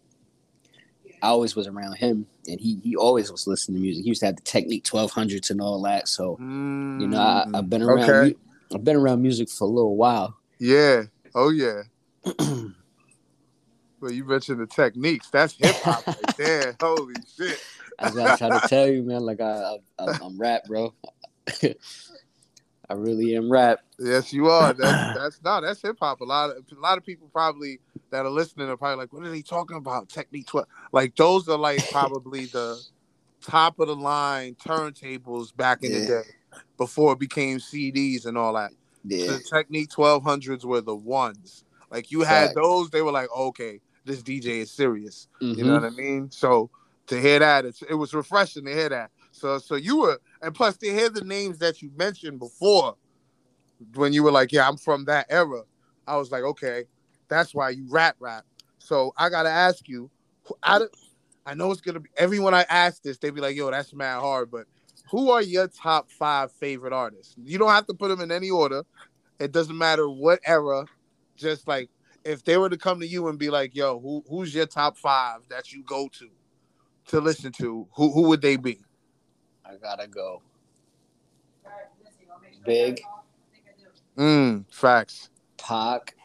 [1.21, 4.03] I always was around him, and he he always was listening to music.
[4.03, 6.07] He used to have the Technics twelve hundreds and all that.
[6.07, 8.09] So you know, I, Mm, I've been around.
[8.09, 8.35] okay.
[8.73, 10.37] I've been around music for a little while.
[10.59, 11.03] Yeah.
[11.35, 11.83] Oh yeah.
[14.01, 15.29] Well, you mentioned the Technics.
[15.29, 16.75] That's hip hop right there.
[16.81, 17.59] Holy shit.
[18.01, 19.21] I gotta try to tell you, man.
[19.21, 20.93] Like I, I I'm rap, bro.
[22.89, 23.79] I really am rap.
[23.99, 24.73] Yes, you are.
[24.73, 26.21] That's that's no, that's hip hop.
[26.21, 27.79] A lot of a lot of people probably
[28.11, 30.09] that are listening are probably like, what are they talking about?
[30.09, 30.67] Technics twelve.
[30.91, 32.81] Like those are like probably the
[33.41, 36.23] top of the line turntables back in the day
[36.77, 38.71] before it became CDs and all that.
[39.03, 41.63] Yeah, The Technics twelve hundreds were the ones.
[41.91, 42.55] Like you had Fact.
[42.55, 45.27] those, they were like, okay, this DJ is serious.
[45.39, 45.67] You Mhm.
[45.67, 46.31] know what I mean?
[46.31, 46.69] So
[47.09, 49.11] to hear that, it's, it was refreshing to hear that.
[49.31, 52.95] So so you were, and plus to hear the names that you mentioned before,
[53.95, 55.63] when you were like, yeah, I'm from that era.
[56.07, 56.85] I was like, okay,
[57.27, 58.45] that's why you rap rap.
[58.79, 60.09] So I gotta ask you,
[60.63, 60.83] of,
[61.45, 64.19] I know it's gonna be everyone I ask this, they'd be like, yo, that's mad
[64.19, 64.65] hard, but
[65.11, 67.35] who are your top five favorite artists?
[67.43, 68.83] You don't have to put them in any order.
[69.39, 70.85] It doesn't matter what era.
[71.35, 71.89] Just like
[72.25, 74.97] if they were to come to you and be like, "Yo, who who's your top
[74.97, 76.29] five that you go to
[77.09, 78.79] to listen to?" Who who would they be?
[79.65, 80.41] I gotta go.
[82.65, 83.01] Big
[84.17, 86.15] Mm, facts, Pac,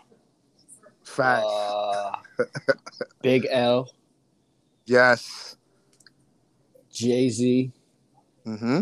[1.05, 1.44] facts.
[1.47, 2.12] uh,
[3.23, 3.88] Big L,
[4.87, 5.57] yes.
[6.92, 7.70] Jay Z,
[8.47, 8.81] Mm-hmm.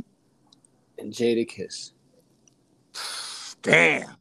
[0.98, 1.92] and Jadakiss.
[3.60, 4.16] Damn,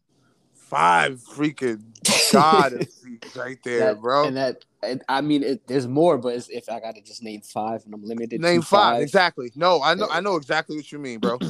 [0.71, 1.83] five freaking
[2.31, 2.87] god
[3.35, 4.27] right there, That- bro.
[4.27, 7.41] And that, and, I mean, it, there's more, but it's, if I gotta just name
[7.41, 8.39] five, and I'm limited.
[8.39, 9.01] Name to five.
[9.01, 9.51] exactly.
[9.53, 11.37] No, I know I know exactly what you mean, bro.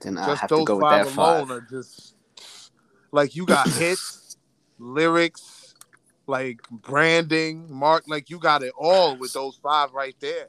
[0.00, 1.56] Then I just have to those go with five that alone five.
[1.56, 2.16] are just
[3.12, 4.36] like you got hits,
[4.78, 5.74] lyrics,
[6.26, 8.04] like branding, mark.
[8.06, 10.48] Like you got it all with those five right there.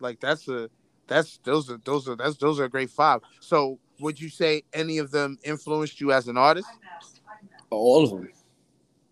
[0.00, 0.68] Like that's a
[1.06, 3.22] that's those are those are that's those are a great five.
[3.40, 6.68] So would you say any of them influenced you as an artist?
[7.70, 8.28] All of them.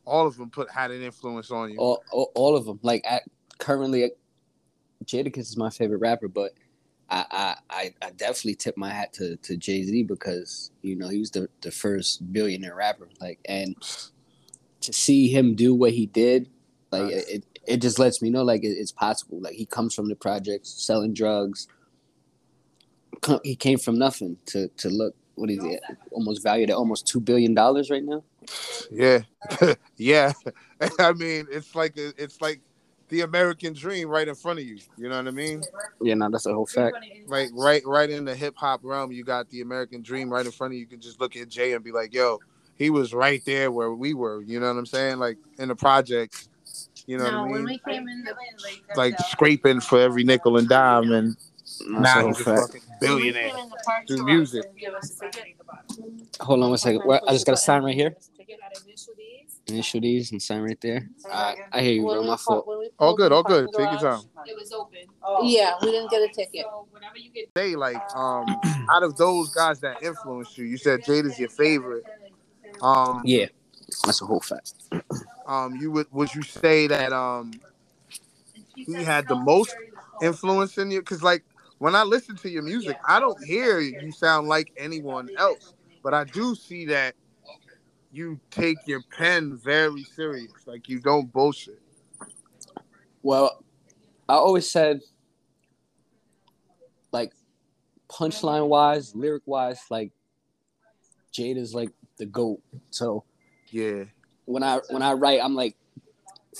[0.04, 1.78] All of them put had an influence on you.
[1.78, 2.78] all, all, all of them.
[2.82, 3.20] Like I,
[3.58, 4.12] currently,
[5.04, 6.52] Jadakiss is my favorite rapper, but
[7.08, 11.18] I, I, I, definitely tip my hat to, to Jay Z because you know he
[11.18, 13.08] was the, the first billionaire rapper.
[13.20, 13.76] Like, and
[14.80, 16.50] to see him do what he did,
[16.90, 17.28] like Nice.
[17.28, 19.40] it, it just lets me know like it, it's possible.
[19.40, 21.68] Like he comes from the projects, selling drugs.
[23.20, 25.14] Co- He came from nothing to to look.
[25.34, 25.80] What is it?
[26.12, 28.24] Almost valued at almost two billion dollars right now.
[28.90, 29.20] Yeah,
[29.96, 30.32] yeah.
[30.98, 32.60] I mean, it's like it's like
[33.08, 34.78] the American dream right in front of you.
[34.96, 35.62] You know what I mean?
[36.00, 36.96] Yeah, no, that's a whole fact.
[37.26, 40.52] Like right, right in the hip hop realm, you got the American dream right in
[40.52, 40.80] front of you.
[40.80, 42.40] You can just look at Jay and be like, "Yo,
[42.76, 45.18] he was right there where we were." You know what I'm saying?
[45.18, 46.48] Like in the projects.
[47.06, 48.34] You know no, what I when we came in the
[48.96, 51.36] Like scraping for every nickel and dime, and
[51.78, 53.44] That's now whole he's fucking billionaire.
[53.48, 54.62] When we came in the park through music.
[54.74, 55.56] they give us a ticket.
[56.40, 57.02] Hold on one second.
[57.04, 58.14] Where, I just got to sign right here.
[58.38, 59.60] Initial D's.
[59.68, 61.08] Initial these and sign right there.
[61.32, 62.22] I, I hear you, bro.
[62.22, 62.68] My park- fault.
[62.98, 63.68] All good, all good.
[63.76, 64.20] Take your time.
[64.46, 64.98] It was open.
[65.48, 66.64] Yeah, we didn't get a ticket.
[66.64, 68.46] So whenever you get Say like, um,
[68.90, 72.04] out of those guys that influenced you, you said Jada's your favorite.
[72.80, 73.46] Um, Yeah,
[74.04, 74.74] that's a whole fact.
[75.46, 77.52] um, you would would you say that um
[78.74, 79.74] he had the most
[80.22, 81.00] influence in you?
[81.00, 81.42] Because like
[81.78, 86.14] when I listen to your music, I don't hear you sound like anyone else, but
[86.14, 87.14] I do see that
[88.12, 90.52] you take your pen very serious.
[90.66, 91.82] Like you don't bullshit.
[93.22, 93.62] Well,
[94.28, 95.00] I always said,
[97.12, 97.32] like,
[98.08, 100.12] punchline wise, lyric wise, like,
[101.32, 102.62] Jade is like the goat.
[102.90, 103.24] So
[103.68, 104.04] Yeah.
[104.46, 105.76] when I when I write, I'm like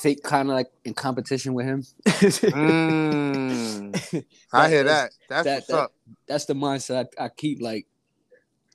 [0.01, 1.85] fake kind of like in competition with him.
[2.07, 5.13] Mm, I hear that.
[5.29, 5.93] That's that- what's that- up.
[6.29, 7.61] That's the mindset I, I keep.
[7.61, 7.87] Like,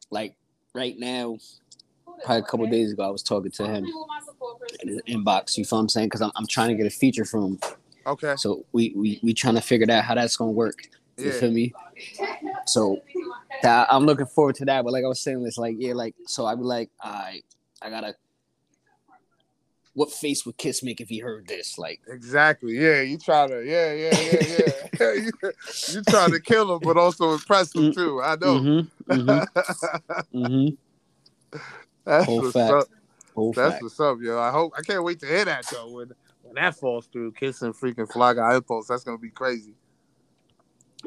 [0.10, 0.36] like
[0.74, 1.38] right now,
[2.24, 3.86] probably a couple days ago, I was talking to him
[4.82, 5.58] in his inbox.
[5.58, 6.08] You feel what I'm saying?
[6.08, 7.60] Because I'm, I'm trying to get a feature from him.
[8.08, 8.36] Okay.
[8.38, 10.84] So we we we trying to figure out how that's gonna work.
[11.18, 11.32] You Yeah.
[11.40, 11.74] feel me?
[12.66, 13.02] So
[13.64, 14.84] that I'm looking forward to that.
[14.84, 17.42] But like I was saying, it's like yeah, like so I'd be like, I
[17.82, 18.16] I gotta.
[19.94, 21.78] What face would Kiss make if he heard this?
[21.78, 22.78] Like, Exactly.
[22.78, 23.62] Yeah, you try to.
[23.66, 24.42] Yeah, yeah, yeah,
[25.00, 25.52] yeah.
[25.94, 28.22] you, try to kill him, but also impress him too.
[28.22, 28.60] I know.
[28.60, 31.60] mm-hmm, mm-hmm, mm-hmm.
[32.06, 32.72] That's Whole what's fact.
[32.72, 32.88] up.
[33.36, 33.84] Whole That's fact.
[33.84, 34.40] what's up, yo.
[34.40, 34.74] I hope.
[34.78, 35.92] I can't wait to hear that though.
[35.92, 36.12] When
[36.44, 39.76] when that falls through, kissing freaking Fly Guy Impulse, that's gonna be crazy.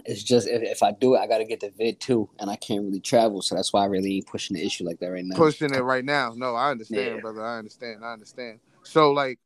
[0.05, 2.57] It's just if, if I do it, I gotta get the vid too, and I
[2.57, 5.25] can't really travel, so that's why I really ain't pushing the issue like that right
[5.25, 5.37] now.
[5.37, 6.33] Pushing it right now.
[6.37, 7.21] No, I understand, Yeah.
[7.21, 7.45] brother.
[7.45, 8.05] I understand.
[8.05, 8.61] I understand.
[8.85, 9.39] So, like,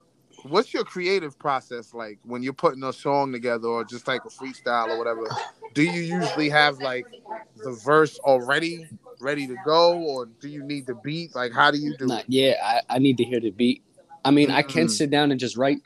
[0.45, 4.29] what's your creative process like when you're putting a song together, or just like a
[4.29, 5.29] freestyle or whatever?
[5.75, 7.07] Do you usually have like
[7.63, 8.89] the verse already
[9.21, 11.35] ready to go, or do you need the beat?
[11.35, 12.25] Like, how do you do it?
[12.29, 13.83] yeah, I, I need to hear the beat.
[14.25, 14.91] I mean, I can Mm.
[14.91, 15.79] sit down and just write.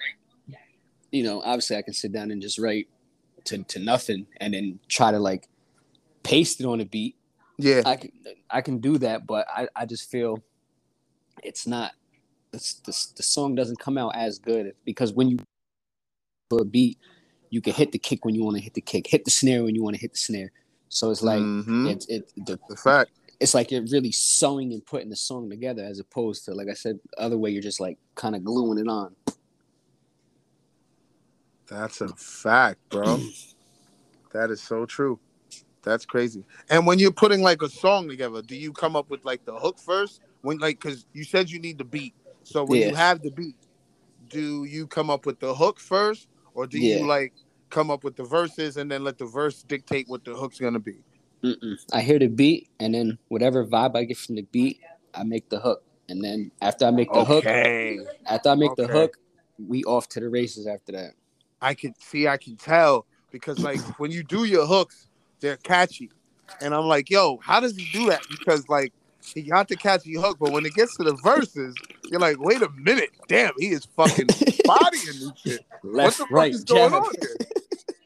[1.11, 2.89] You know, obviously, I can sit down and just write
[3.45, 5.47] to, to nothing, and then try to like
[6.23, 7.17] paste it on a beat.
[7.59, 8.13] Yeah, I can
[8.51, 10.43] I can do that, but I, I just feel
[11.43, 11.93] it's not
[12.53, 15.39] the, the, the song doesn't come out as good because when you
[16.51, 16.99] for a beat,
[17.51, 19.65] you can hit the kick when you want to hit the kick, hit the snare
[19.65, 20.53] when you want to hit the snare.
[20.89, 21.91] So it's like Mhm.
[21.91, 23.11] it's it the the fact.
[23.41, 26.75] it's like you're really sewing and putting the song together as opposed to like I
[26.75, 29.17] said, the other way you're just like kind of gluing it on.
[31.67, 33.19] That's a fact, bro.
[34.33, 35.19] that is so true.
[35.83, 36.45] That's crazy.
[36.71, 39.55] And when you're putting like a song together, do you come up with like the
[39.55, 40.21] hook first?
[40.43, 42.15] When like because you said you need the beat.
[42.45, 43.57] So when you have the beat,
[44.29, 47.33] do you come up with the hook first, or do you like
[47.71, 50.79] come up with the verses and then let the verse dictate what the hook's gonna
[50.79, 50.99] be?
[51.43, 51.77] Mm-mm.
[51.93, 54.81] I hear the beat and then whatever vibe I get from the beat,
[55.15, 55.83] I make the hook.
[56.09, 57.45] And then after I make the hook,
[58.27, 59.19] after I make the hook,
[59.67, 61.13] we off to the races after that.
[61.61, 65.09] I can see, I can tell because like when you do your hooks,
[65.41, 66.11] they're catchy,
[66.61, 68.23] and I'm like, yo, how does he do that?
[68.31, 68.93] Because like
[69.35, 71.75] he got the catchy hook, but when it gets to the verses,
[72.13, 74.27] you're like, wait a minute, damn, he is fucking
[74.65, 75.67] bodying this shit.
[75.83, 77.03] Left, what the right, fuck is going jab.
[77.03, 77.37] on here?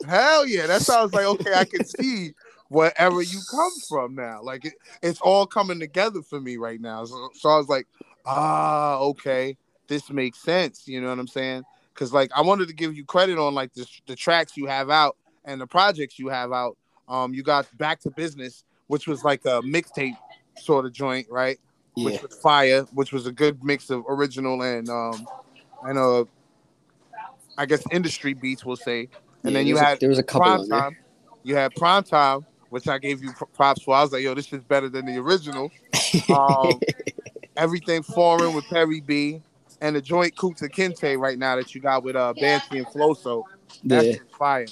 [0.09, 1.53] Hell yeah, that sounds like okay.
[1.55, 2.33] I can see
[2.69, 4.42] wherever you come from now.
[4.42, 7.05] Like it, it's all coming together for me right now.
[7.05, 7.88] So, so I was like,
[8.25, 9.57] ah, okay,
[9.88, 10.87] this makes sense.
[10.87, 11.64] You know what I'm saying?
[11.92, 14.88] Because like I wanted to give you credit on like the the tracks you have
[14.88, 16.77] out and the projects you have out.
[17.09, 20.16] Um, you got Back to Business, which was like a mixtape
[20.59, 21.59] sort of joint, right?
[21.96, 22.04] Yeah.
[22.04, 25.26] Which was fire, which was a good mix of original and um,
[25.82, 26.24] and uh,
[27.56, 29.09] I guess industry beats, we'll say.
[29.44, 30.96] And Yeah, then you there's a- had there was a couple prime time.
[31.42, 33.94] You had prime time, which I gave you props for.
[33.94, 35.70] I was like, yo, this is better than the original.
[36.28, 36.80] Um,
[37.56, 39.40] everything foreign with Perry B,
[39.80, 43.14] and the joint Kunta Kinte right now that you got with uh Banshee and Flow.
[43.14, 43.46] So
[43.85, 44.66] that's yeah, fire.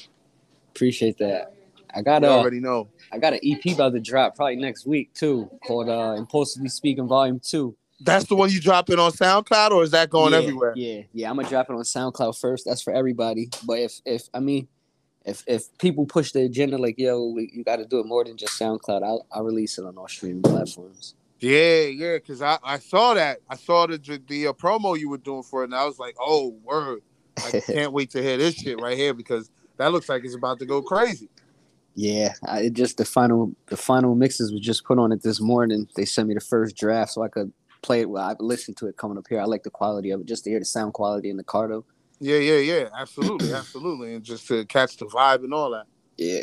[0.74, 1.54] appreciate that.
[1.94, 2.88] I got a already know.
[3.12, 7.06] I got an EP about to drop probably next week too, called uh Impulsively Speaking
[7.06, 7.76] Volume Two.
[8.00, 10.72] That's the one you dropping on SoundCloud, or is that going yeah, everywhere?
[10.76, 11.30] Yeah, yeah.
[11.30, 12.64] I'm gonna drop it on SoundCloud first.
[12.66, 13.50] That's for everybody.
[13.64, 14.68] But if if I mean,
[15.24, 18.36] if if people push the agenda like yo, you got to do it more than
[18.36, 21.14] just SoundCloud, I'll I'll release it on all streaming platforms.
[21.40, 23.40] Yeah, yeah, because I, I saw that.
[23.48, 26.16] I saw the the uh, promo you were doing for it, and I was like,
[26.20, 27.02] oh, word.
[27.36, 30.58] I can't wait to hear this shit right here because that looks like it's about
[30.60, 31.28] to go crazy.
[31.94, 35.40] Yeah, I, it just the final the final mixes was just put on it this
[35.40, 35.88] morning.
[35.96, 37.52] They sent me the first draft so I could
[37.82, 38.10] play it.
[38.10, 39.40] Well, I listened to it coming up here.
[39.40, 41.68] I like the quality of it, just to hear the sound quality in the car
[41.68, 41.84] though.
[42.18, 45.86] Yeah, yeah, yeah, absolutely, absolutely, and just to catch the vibe and all that.
[46.16, 46.42] Yeah.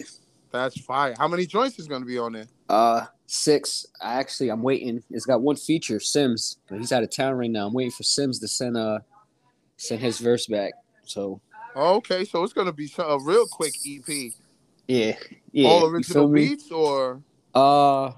[0.51, 1.15] That's fire.
[1.17, 2.47] How many joints is going to be on there?
[2.67, 3.85] Uh, six.
[4.01, 5.01] I actually I'm waiting.
[5.09, 7.67] It's got one feature, Sims, but he's out of town right now.
[7.67, 8.99] I'm waiting for Sims to send uh
[9.77, 10.73] send his verse back.
[11.05, 11.41] So
[11.73, 14.33] Oh, okay, so it's going to be a real quick EP.
[14.91, 15.15] Yeah,
[15.51, 15.69] yeah.
[15.69, 16.49] all original feel me?
[16.49, 17.21] beats, or
[17.55, 18.11] Uh,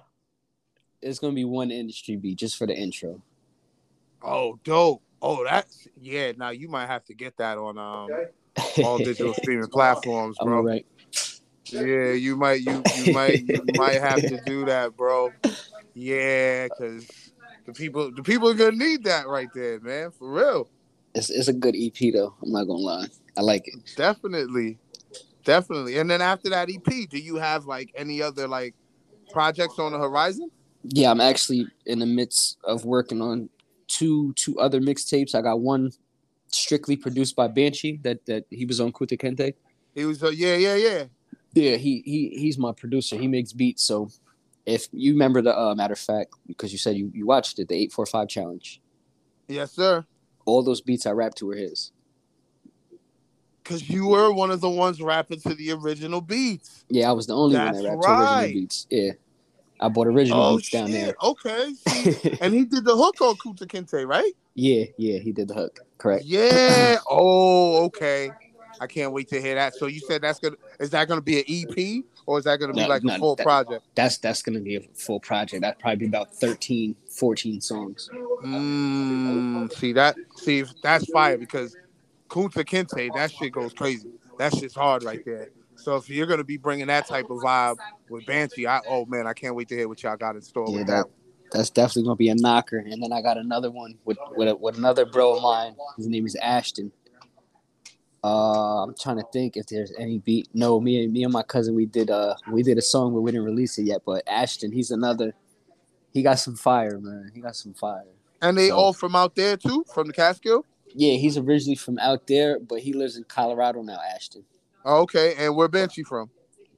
[1.02, 3.22] it's gonna be one industry beat just for the intro.
[4.24, 5.02] oh, dope.
[5.22, 6.34] Oh, that's yeah.
[6.36, 8.10] Now you might have to get that on um
[8.84, 10.58] all digital streaming platforms, bro.
[10.58, 10.86] all right.
[11.66, 15.32] Yeah, you might you you might you might have to do that, bro.
[15.94, 17.32] Yeah, because
[17.66, 20.12] the people the people are gonna need that right there, man.
[20.12, 20.70] For real,
[21.14, 22.34] It's it's a good EP though.
[22.42, 23.08] I'm not gonna lie.
[23.38, 23.96] I like it.
[23.96, 24.78] definitely,
[25.44, 25.98] definitely.
[25.98, 28.76] And then after that EP, do you have like any other like
[29.32, 30.50] projects on the horizon?
[30.84, 33.50] Yeah, I'm actually in the midst of working on
[33.88, 35.36] two two other mixtapes.
[35.36, 35.92] I got one
[36.48, 39.54] strictly produced by Banshee that that he was on Kunta Kinte.
[39.96, 41.04] He was uh, yeah yeah yeah.
[41.54, 43.16] Yeah, he he he's my producer.
[43.16, 43.84] He makes beats.
[43.84, 44.10] So
[44.66, 47.68] if you remember the uh, matter of fact, because you said you, you watched it,
[47.68, 48.82] the eight four five challenge.
[49.48, 50.06] Yes, sir.
[50.46, 51.92] All those beats I rapped to were his.
[53.64, 56.84] Cause you were one of the ones rapping to the original beats.
[56.90, 58.88] Yeah, I was the only one that rapped to original beats.
[58.90, 59.12] Yeah,
[59.80, 61.06] I bought original Oh beats down shit!
[61.06, 61.16] there.
[61.24, 61.74] Okay,
[62.42, 64.34] and he did the hook on Kunta Kinte, right?
[64.56, 65.80] yeah, yeah, he did the hook.
[65.98, 66.26] Correct.
[66.26, 66.98] Yeah.
[67.10, 68.32] Oh, okay.
[68.82, 69.76] I can't wait to hear that.
[69.76, 72.74] So you said that's gonna is that gonna be an EP or is that gonna
[72.74, 73.86] be No, like no, a full that- project?
[73.96, 75.62] That's that's gonna be a full project.
[75.62, 78.10] That'd probably be about 13, 14 songs.
[78.44, 80.16] Mm, see that?
[80.36, 81.78] See if that's fire because
[82.34, 84.10] Kunta Kinte, that shit goes crazy.
[84.40, 85.50] That shit's hard right there.
[85.76, 87.78] So if you're gonna be bringing that type of vibe
[88.10, 90.66] with Banshee, I oh man, I can't wait to hear what y'all got in store
[90.70, 91.58] Yeah, with that that.
[91.58, 92.78] that's definitely gonna be a knocker.
[92.80, 95.76] And then I got another one with with, a, with another bro of mine.
[95.98, 96.92] His name is Ashton.
[98.24, 100.48] Uh, I'm trying to think if there's any beat.
[100.54, 103.22] No, me and me and my cousin we did uh we did a song but
[103.22, 104.02] we didn't release it yet.
[104.06, 105.34] But Ashton, he's another.
[106.12, 107.32] He got some fire, man.
[107.34, 108.06] He got some fire.
[108.42, 110.66] And they So- all from out there too, from the Catskill.
[110.96, 114.00] Yeah, he's originally from out there, but he lives in Colorado now.
[114.14, 114.44] Ashton.
[114.86, 116.30] Oh, okay, and where Banshee from?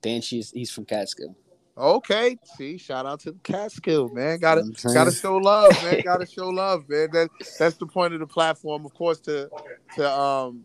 [0.01, 1.35] Banshee's he's from Catskill.
[1.77, 4.39] Okay, see, shout out to the Catskill, man.
[4.39, 6.01] Got to You know what I'm Gotta show love, man.
[6.03, 7.09] Gotta show love, man.
[7.11, 9.49] That that's the point of the platform, of course, to
[9.95, 10.63] to um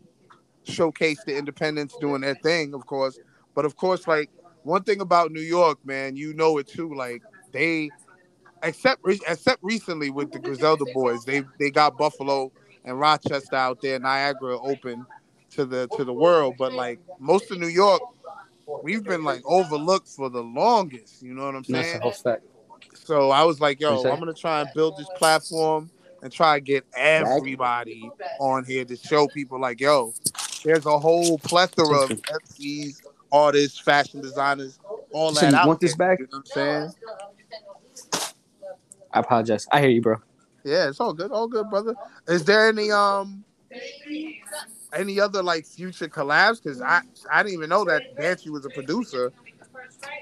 [0.63, 3.19] showcase the independents doing their thing, of course.
[3.55, 4.29] But of course, like
[4.63, 6.93] one thing about New York, man, you know it too.
[6.93, 7.89] Like they,
[8.63, 12.51] except re- except recently with the Griselda boys, they they got Buffalo
[12.85, 15.05] and Rochester out there, Niagara open
[15.51, 16.55] to the to the world.
[16.57, 18.01] But like most of New York,
[18.83, 21.21] we've been like overlooked for the longest.
[21.21, 21.97] You know what I'm saying?
[21.97, 22.43] a whole fact.
[22.93, 24.03] So I was like, yo.
[24.09, 25.89] I'm gonna try and build this platform
[26.21, 30.13] and try and get everybody on here to show people like, yo,
[30.63, 34.79] there's a whole plethora of MCs, artists, fashion designers,
[35.13, 36.19] all So that you out want this back?
[36.19, 36.93] You know what I'm saying?
[39.13, 39.67] I apologize.
[39.71, 40.17] I hear you, bro.
[40.63, 41.95] Yeah, it's all good, all good, brother.
[42.27, 43.43] Is there any um
[44.93, 46.61] any other like future collabs?
[46.61, 49.31] Because I I didn't even know that Banshee was a producer.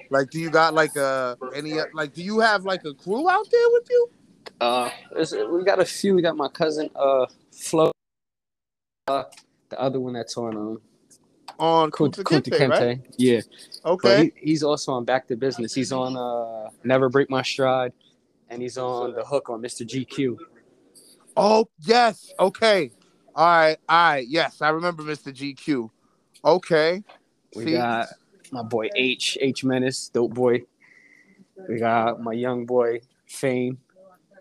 [0.09, 3.47] Like, do you got like a any like do you have like a crew out
[3.51, 4.09] there with you?
[4.61, 4.89] Uh,
[5.51, 6.15] we got a few.
[6.15, 7.91] We got my cousin, uh, Flo.
[9.07, 9.23] Uh,
[9.69, 10.81] the other one that's on um,
[11.59, 12.99] On Kunta Kunta Kinte, right?
[13.17, 13.41] Yeah,
[13.85, 14.31] Okay.
[14.35, 15.73] he, he's also on Back to Business.
[15.73, 17.93] He's on uh, Never Break My Stride,
[18.49, 19.87] and he's on the hook on Mr.
[19.87, 20.37] GQ.
[21.37, 22.33] Oh yes.
[22.39, 22.91] Okay.
[23.35, 23.77] All right.
[23.87, 24.27] All right.
[24.27, 25.33] Yes, I remember Mr.
[25.33, 25.89] GQ.
[26.43, 27.03] Okay.
[27.55, 27.71] We See?
[27.73, 28.07] got
[28.51, 30.63] my boy H H Menace, dope boy.
[31.67, 33.79] We got my young boy Fame.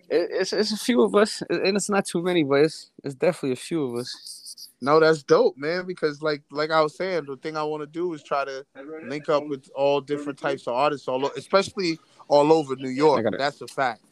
[0.09, 3.15] It, it's it's a few of us, and it's not too many, but it's it's
[3.15, 4.71] definitely a few of us.
[4.81, 5.87] No, that's dope, man.
[5.87, 8.65] Because like like I was saying, the thing I want to do is try to
[9.05, 13.27] link up with all different types of artists, all especially all over New York.
[13.37, 14.03] That's a fact.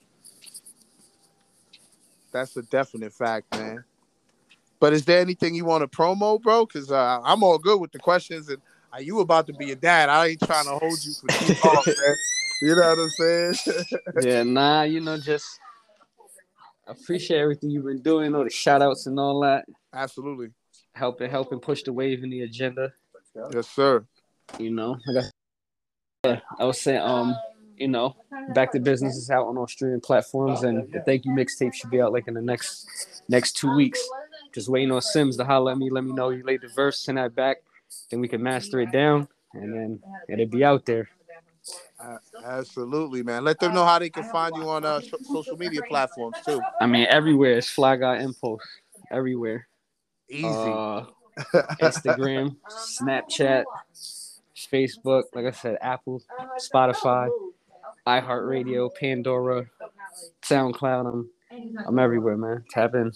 [2.33, 3.85] That's a definite fact, man.
[4.79, 6.66] But is there anything you want to promo, bro?
[6.66, 8.59] Because uh, I'm all good with the questions, and
[8.92, 10.09] uh, you about to be a dad.
[10.09, 12.16] I ain't trying to hold you for too long, man.
[12.61, 13.55] You know what I'm saying?
[14.22, 15.59] yeah, nah, you know, just
[16.87, 19.64] appreciate everything you've been doing, all the shout outs and all that.
[19.94, 20.50] Absolutely.
[20.94, 22.92] Helping helping push the wave in the agenda.
[23.52, 24.05] Yes, sir.
[24.59, 24.98] You know.
[25.09, 25.24] I got
[26.24, 27.37] yeah, I was saying, um,
[27.77, 28.17] you know,
[28.55, 31.91] back to business is out on all streaming platforms and the thank you mixtape should
[31.91, 34.01] be out like in the next next two weeks.
[34.53, 36.99] Just waiting on Sims to holler at me, let me know you laid the verse,
[37.01, 37.59] send that back,
[38.11, 41.09] then we can master it down and then it'll be out there.
[41.99, 43.43] Uh, absolutely, man.
[43.43, 46.61] Let them know how they can find you on uh, social media platforms too.
[46.81, 48.62] I mean everywhere, it's Fly Guy Impulse.
[49.11, 49.67] Everywhere.
[50.29, 50.47] Easy.
[50.47, 51.05] Uh,
[51.83, 53.65] Instagram, Snapchat,
[54.73, 56.23] Facebook, like I said, Apple,
[56.59, 57.29] Spotify,
[58.07, 59.66] iHeartRadio, Pandora,
[60.42, 61.12] SoundCloud.
[61.12, 61.31] I'm
[61.87, 62.64] I'm everywhere, man.
[62.71, 63.12] Tap in.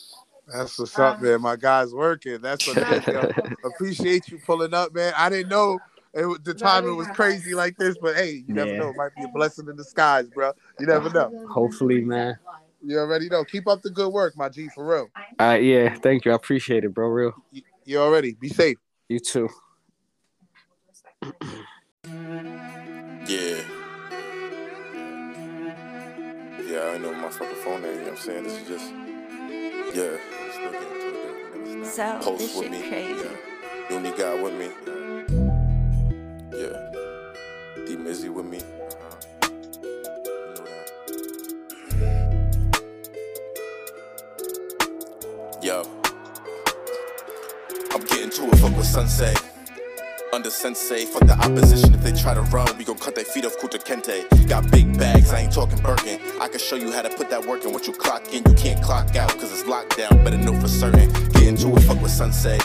[0.53, 1.40] That's what's up, man.
[1.40, 2.40] My guy's working.
[2.40, 3.53] That's what it is.
[3.64, 5.12] Appreciate you pulling up, man.
[5.16, 5.79] I didn't know
[6.12, 8.79] it, was- the timing was crazy like this, but hey, you never Yeah.
[8.79, 8.88] know.
[8.90, 10.53] It might be a blessing in disguise, bro.
[10.81, 11.31] You never know.
[11.48, 12.37] Hopefully, man.
[12.83, 13.44] You already know.
[13.44, 15.09] Keep up the good work, my G, for real.
[15.38, 15.94] All right, yeah.
[15.94, 16.33] Thank you.
[16.33, 17.09] I appreciate it, bro.
[17.09, 17.33] Real.
[17.53, 18.35] You, you already.
[18.35, 18.79] Be safe.
[19.09, 19.48] You too.
[26.81, 28.44] Yeah, I ain't know my fucking phone name, you know what I'm saying?
[28.44, 28.90] This is just,
[29.94, 30.16] yeah,
[30.50, 31.14] still getting to it.
[31.52, 31.58] though.
[31.74, 32.22] Never stop.
[32.22, 32.88] So, Post this with shit me.
[32.88, 33.28] crazy.
[33.90, 33.96] Yeah.
[33.96, 34.68] Uni guy with me.
[36.58, 36.76] Yeah.
[37.87, 38.60] D Mizzy with me.
[38.60, 39.16] Uh-huh.
[39.42, 40.87] You know that.
[45.62, 45.76] Yo.
[47.92, 49.35] I'm getting to it, fuck son say.
[50.33, 52.68] Under sensei, fuck the opposition if they try to run.
[52.78, 54.48] We gon' cut their feet off Kunta Kinte.
[54.48, 56.20] Got big bags, I ain't talking Birkin.
[56.40, 57.72] I can show you how to put that work in.
[57.72, 60.24] Once you clock in, you can't clock out, cause it's lockdown.
[60.24, 61.10] Better know for certain.
[61.31, 62.60] Get into it, fuck with sun say.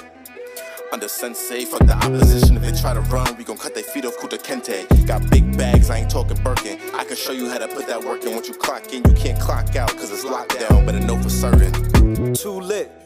[0.94, 2.56] Under sensei, fuck the opposition.
[2.56, 5.08] If they try to run, we gon' cut their feet off Kunta Kinte.
[5.08, 6.80] Got big bags, I ain't talking Birkin.
[6.94, 8.34] I can show you how to put that work in.
[8.34, 10.86] Once you clock in, you can't clock out, cause it's locked down.
[10.86, 12.34] Better know for certain.
[12.36, 13.05] Too lit.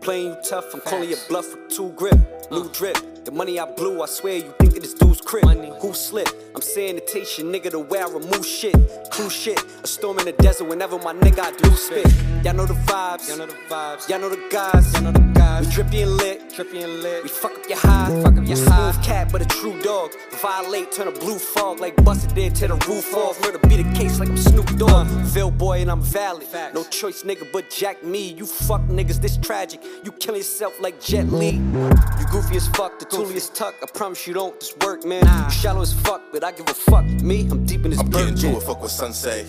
[0.00, 2.18] Playing you tough, I'm calling your bluff with two grip.
[2.50, 2.68] New uh.
[2.72, 2.96] drip.
[3.26, 5.44] The money I blew, I swear you think that this dude's crib.
[5.44, 5.70] Money.
[5.82, 6.34] Who slipped?
[6.54, 8.74] I'm sanitation, nigga, the way I remove shit.
[9.12, 9.62] Cool shit.
[9.82, 12.06] A storm in the desert whenever my nigga I do spit.
[12.42, 13.28] Y'all know the vibes.
[13.28, 14.08] Y'all know the vibes.
[14.08, 14.92] Y'all know the guys.
[14.94, 15.39] Y'all know the guys.
[15.60, 16.54] We drippy and lit.
[16.54, 17.22] Drippy and lit.
[17.22, 18.22] We fuck up your high.
[18.22, 18.92] Fuck up your high.
[18.92, 20.10] Smooth cat, but a true dog.
[20.32, 23.40] Violate, turn a blue fog like busted did to the roof off.
[23.42, 25.06] Murder be the case like I'm Snoop Dogg.
[25.06, 26.46] Ville boy and I'm valid.
[26.74, 28.32] No choice, nigga, but jack me.
[28.32, 29.82] You fuck niggas, this tragic.
[30.04, 31.50] You kill yourself like Jet Li.
[31.50, 33.74] You goofy as fuck, the toolie is tuck.
[33.82, 35.24] I promise you don't this work, man.
[35.44, 37.04] You shallow as fuck, but I give a fuck.
[37.04, 38.82] Me, I'm deep in this I'm getting to it, fuck
[39.12, 39.46] say.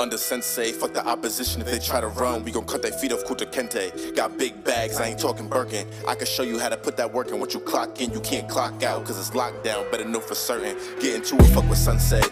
[0.00, 1.60] Under sensei, fuck the opposition.
[1.60, 4.14] If they try to run, we gon' cut their feet off Kunta Kinte.
[4.16, 5.86] Got big bags, I ain't talking Birkin.
[6.08, 7.38] I can show you how to put that work in.
[7.38, 9.88] Once you clock in, you can't clock out, cause it's locked down.
[9.90, 10.76] Better know for certain.
[11.00, 12.22] Get into it, fuck with sun say.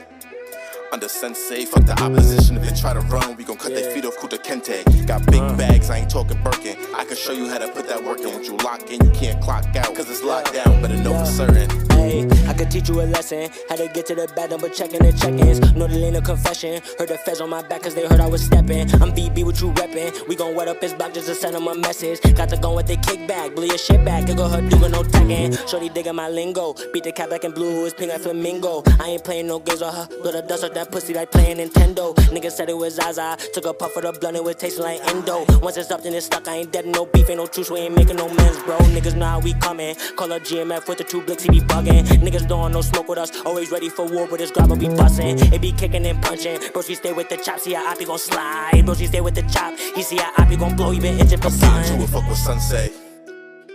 [0.93, 2.57] Under sensei, fuck the opposition.
[2.57, 5.07] If they try to run, we gon' cut their feet off Kunta Kinte.
[5.07, 5.57] Got big uh.
[5.57, 6.77] bags, I ain't talking Birkin.
[6.97, 8.33] I can show you how to put that work in.
[8.33, 10.83] Once you lock in, you can't clock out, cause it's locked down.
[10.83, 11.89] Better know for certain.
[12.01, 13.51] I could teach you a lesson.
[13.68, 15.61] How to get to the bed, but checking the check-ins.
[15.74, 16.80] No delay a confession.
[16.98, 18.90] Heard the feds on my back cause they heard I was stepping.
[19.03, 20.26] I'm BB what you reppin'.
[20.28, 22.20] We gon' wet up his block just to send him a message.
[22.34, 23.55] Got to go with the kickback.
[23.55, 24.26] Blew your shit back.
[24.26, 25.57] Giggle her doing no tagging.
[25.66, 26.74] Shorty digging my lingo.
[26.92, 28.82] Beat the cat black and blue who is pink like flamingo.
[28.98, 30.09] I ain't playing no games with her.
[30.22, 32.14] Blow the dust off that pussy like playing Nintendo.
[32.34, 33.36] Niggas said it was Zaza.
[33.53, 35.44] Took a puff of the blunt, it was tasting like Endo.
[35.61, 36.48] Once it's up, then it's stuck.
[36.48, 37.70] I ain't dead, no beef, ain't no truce.
[37.70, 38.78] We ain't making no mens, bro.
[38.78, 39.94] Niggas know how we coming.
[40.16, 41.89] Call her GMF with the two blicks, he be bugging.
[41.91, 43.30] Niggas don't no smoke with us.
[43.45, 45.38] Always ready for war, but this grabber be busting.
[45.53, 46.59] It be kicking and punching.
[46.72, 48.82] Bro, she stay with the chop, see how Oppie gon' slide.
[48.84, 49.78] Bro, she stay with the chop.
[49.95, 52.36] He see how Oppie gon' blow, he been itching for I'm getting to fuck what
[52.36, 52.93] sun say.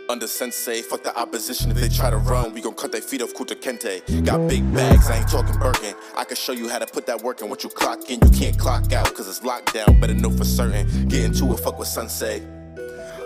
[0.07, 1.71] Under sensei, fuck the opposition.
[1.71, 4.23] If they try to run, we gon' cut their feet off Kunta Kinte.
[4.23, 5.95] Got big bags, I ain't talking Birkin.
[6.15, 7.49] I can show you how to put that work in.
[7.49, 9.99] Once you clock in, you can't clock out, cause it's locked down.
[9.99, 11.07] Better know for certain.
[11.07, 12.43] Get into it, fuck what sun say.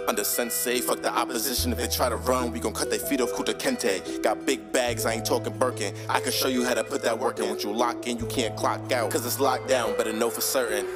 [0.09, 1.71] Under sensei, fuck the opposition.
[1.71, 4.23] If they try to run, we gon' cut their feet off Kunta Kinte.
[4.23, 5.93] Got big bags, I ain't talking Birkin.
[6.09, 7.47] I can show you how to put that work in.
[7.47, 9.95] Once you lock in, you can't clock out, cause it's locked down.
[9.97, 10.87] Better know for certain.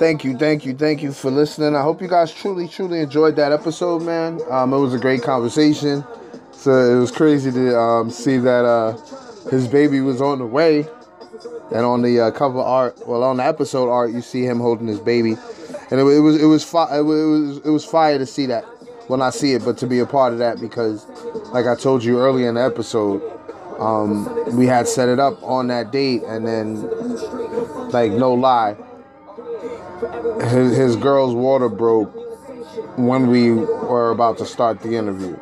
[0.00, 1.76] Thank you, thank you, thank you for listening.
[1.76, 4.40] I hope you guys truly, truly enjoyed that episode, man.
[4.50, 6.02] Um, it was a great conversation.
[6.50, 8.96] So it was crazy to um, see that uh,
[9.48, 10.88] his baby was on the way,
[11.72, 14.86] and on the uh, cover art, well, on the episode art, you see him holding
[14.86, 15.36] his baby,
[15.90, 18.64] and it, it was it was fi- it was it was fire to see that.
[19.08, 21.06] Well, not see it, but to be a part of that because,
[21.52, 23.22] like I told you earlier in the episode,
[23.78, 26.82] um, we had set it up on that date, and then,
[27.90, 28.76] like no lie,
[30.48, 32.12] his, his girl's water broke
[32.96, 35.36] when we were about to start the interview.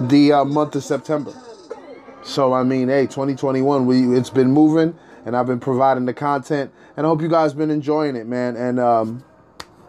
[0.00, 1.34] the uh, month of September.
[2.22, 6.72] So I mean, hey, 2021, we it's been moving, and I've been providing the content,
[6.98, 8.56] and I hope you guys been enjoying it, man.
[8.56, 9.22] And um,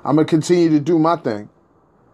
[0.06, 1.50] I'm gonna continue to do my thing,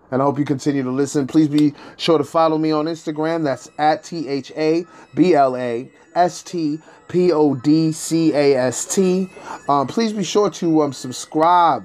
[0.10, 1.28] and I hope you continue to listen.
[1.28, 3.44] Please be sure to follow me on Instagram.
[3.44, 6.80] That's at T H A B L A S T
[7.10, 9.30] P O D C A S T.
[9.68, 11.84] Um, please be sure to um, subscribe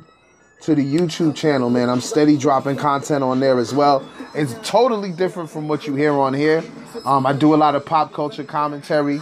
[0.61, 1.89] to the YouTube channel, man.
[1.89, 4.09] I'm steady dropping content on there as well.
[4.37, 6.63] It's totally different from what you hear on here.
[7.05, 9.21] Um, I do a lot of pop culture commentary,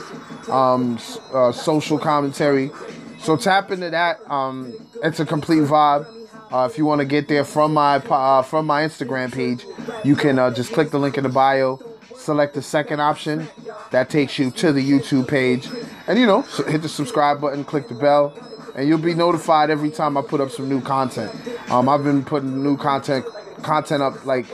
[0.50, 0.98] um,
[1.32, 2.70] uh, social commentary.
[3.18, 4.18] So tap into that.
[4.30, 6.06] Um, it's a complete vibe.
[6.50, 9.66] Uh, if you want to get there from my uh, from my Instagram page,
[10.02, 11.78] you can uh, just click the link in the bio,
[12.16, 13.46] select the second option,
[13.90, 15.68] that takes you to the YouTube page,
[16.06, 18.32] and you know hit the subscribe button, click the bell,
[18.74, 21.32] and you'll be notified every time I put up some new content.
[21.70, 23.26] Um, I've been putting new content
[23.62, 24.46] content up like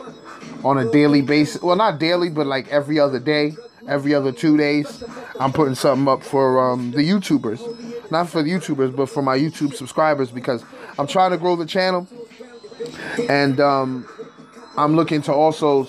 [0.65, 1.63] on a daily basis.
[1.63, 3.55] Well, not daily, but like every other day,
[3.87, 5.05] every other two days.
[5.39, 7.61] I'm putting something up for um, the YouTubers,
[8.11, 10.65] not for the YouTubers, but for my YouTube subscribers because
[10.99, 12.07] I'm trying to grow the channel,
[13.29, 14.09] and um,
[14.77, 15.87] I'm looking to also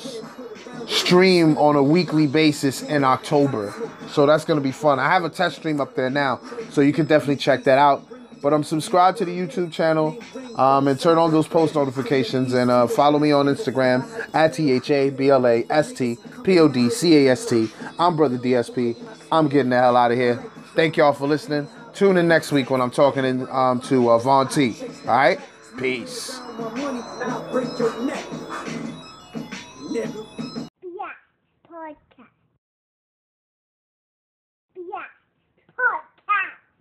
[0.87, 3.73] stream on a weekly basis in October.
[4.07, 4.99] So that's gonna be fun.
[4.99, 6.39] I have a test stream up there now,
[6.69, 8.05] so you can definitely check that out.
[8.41, 10.19] But I'm um, subscribed to the YouTube channel
[10.55, 14.05] um, and turn on those post notifications and uh, follow me on Instagram
[14.35, 17.45] at T H A B L A S T P O D C A S
[17.47, 17.69] T.
[17.97, 18.95] I'm Brother DSP.
[19.31, 20.43] I'm getting the hell out of here.
[20.75, 21.67] Thank y'all for listening.
[21.95, 24.75] Tune in next week when I'm talking in, um, to uh, Von T.
[25.07, 25.39] All right?
[25.77, 26.41] Peace.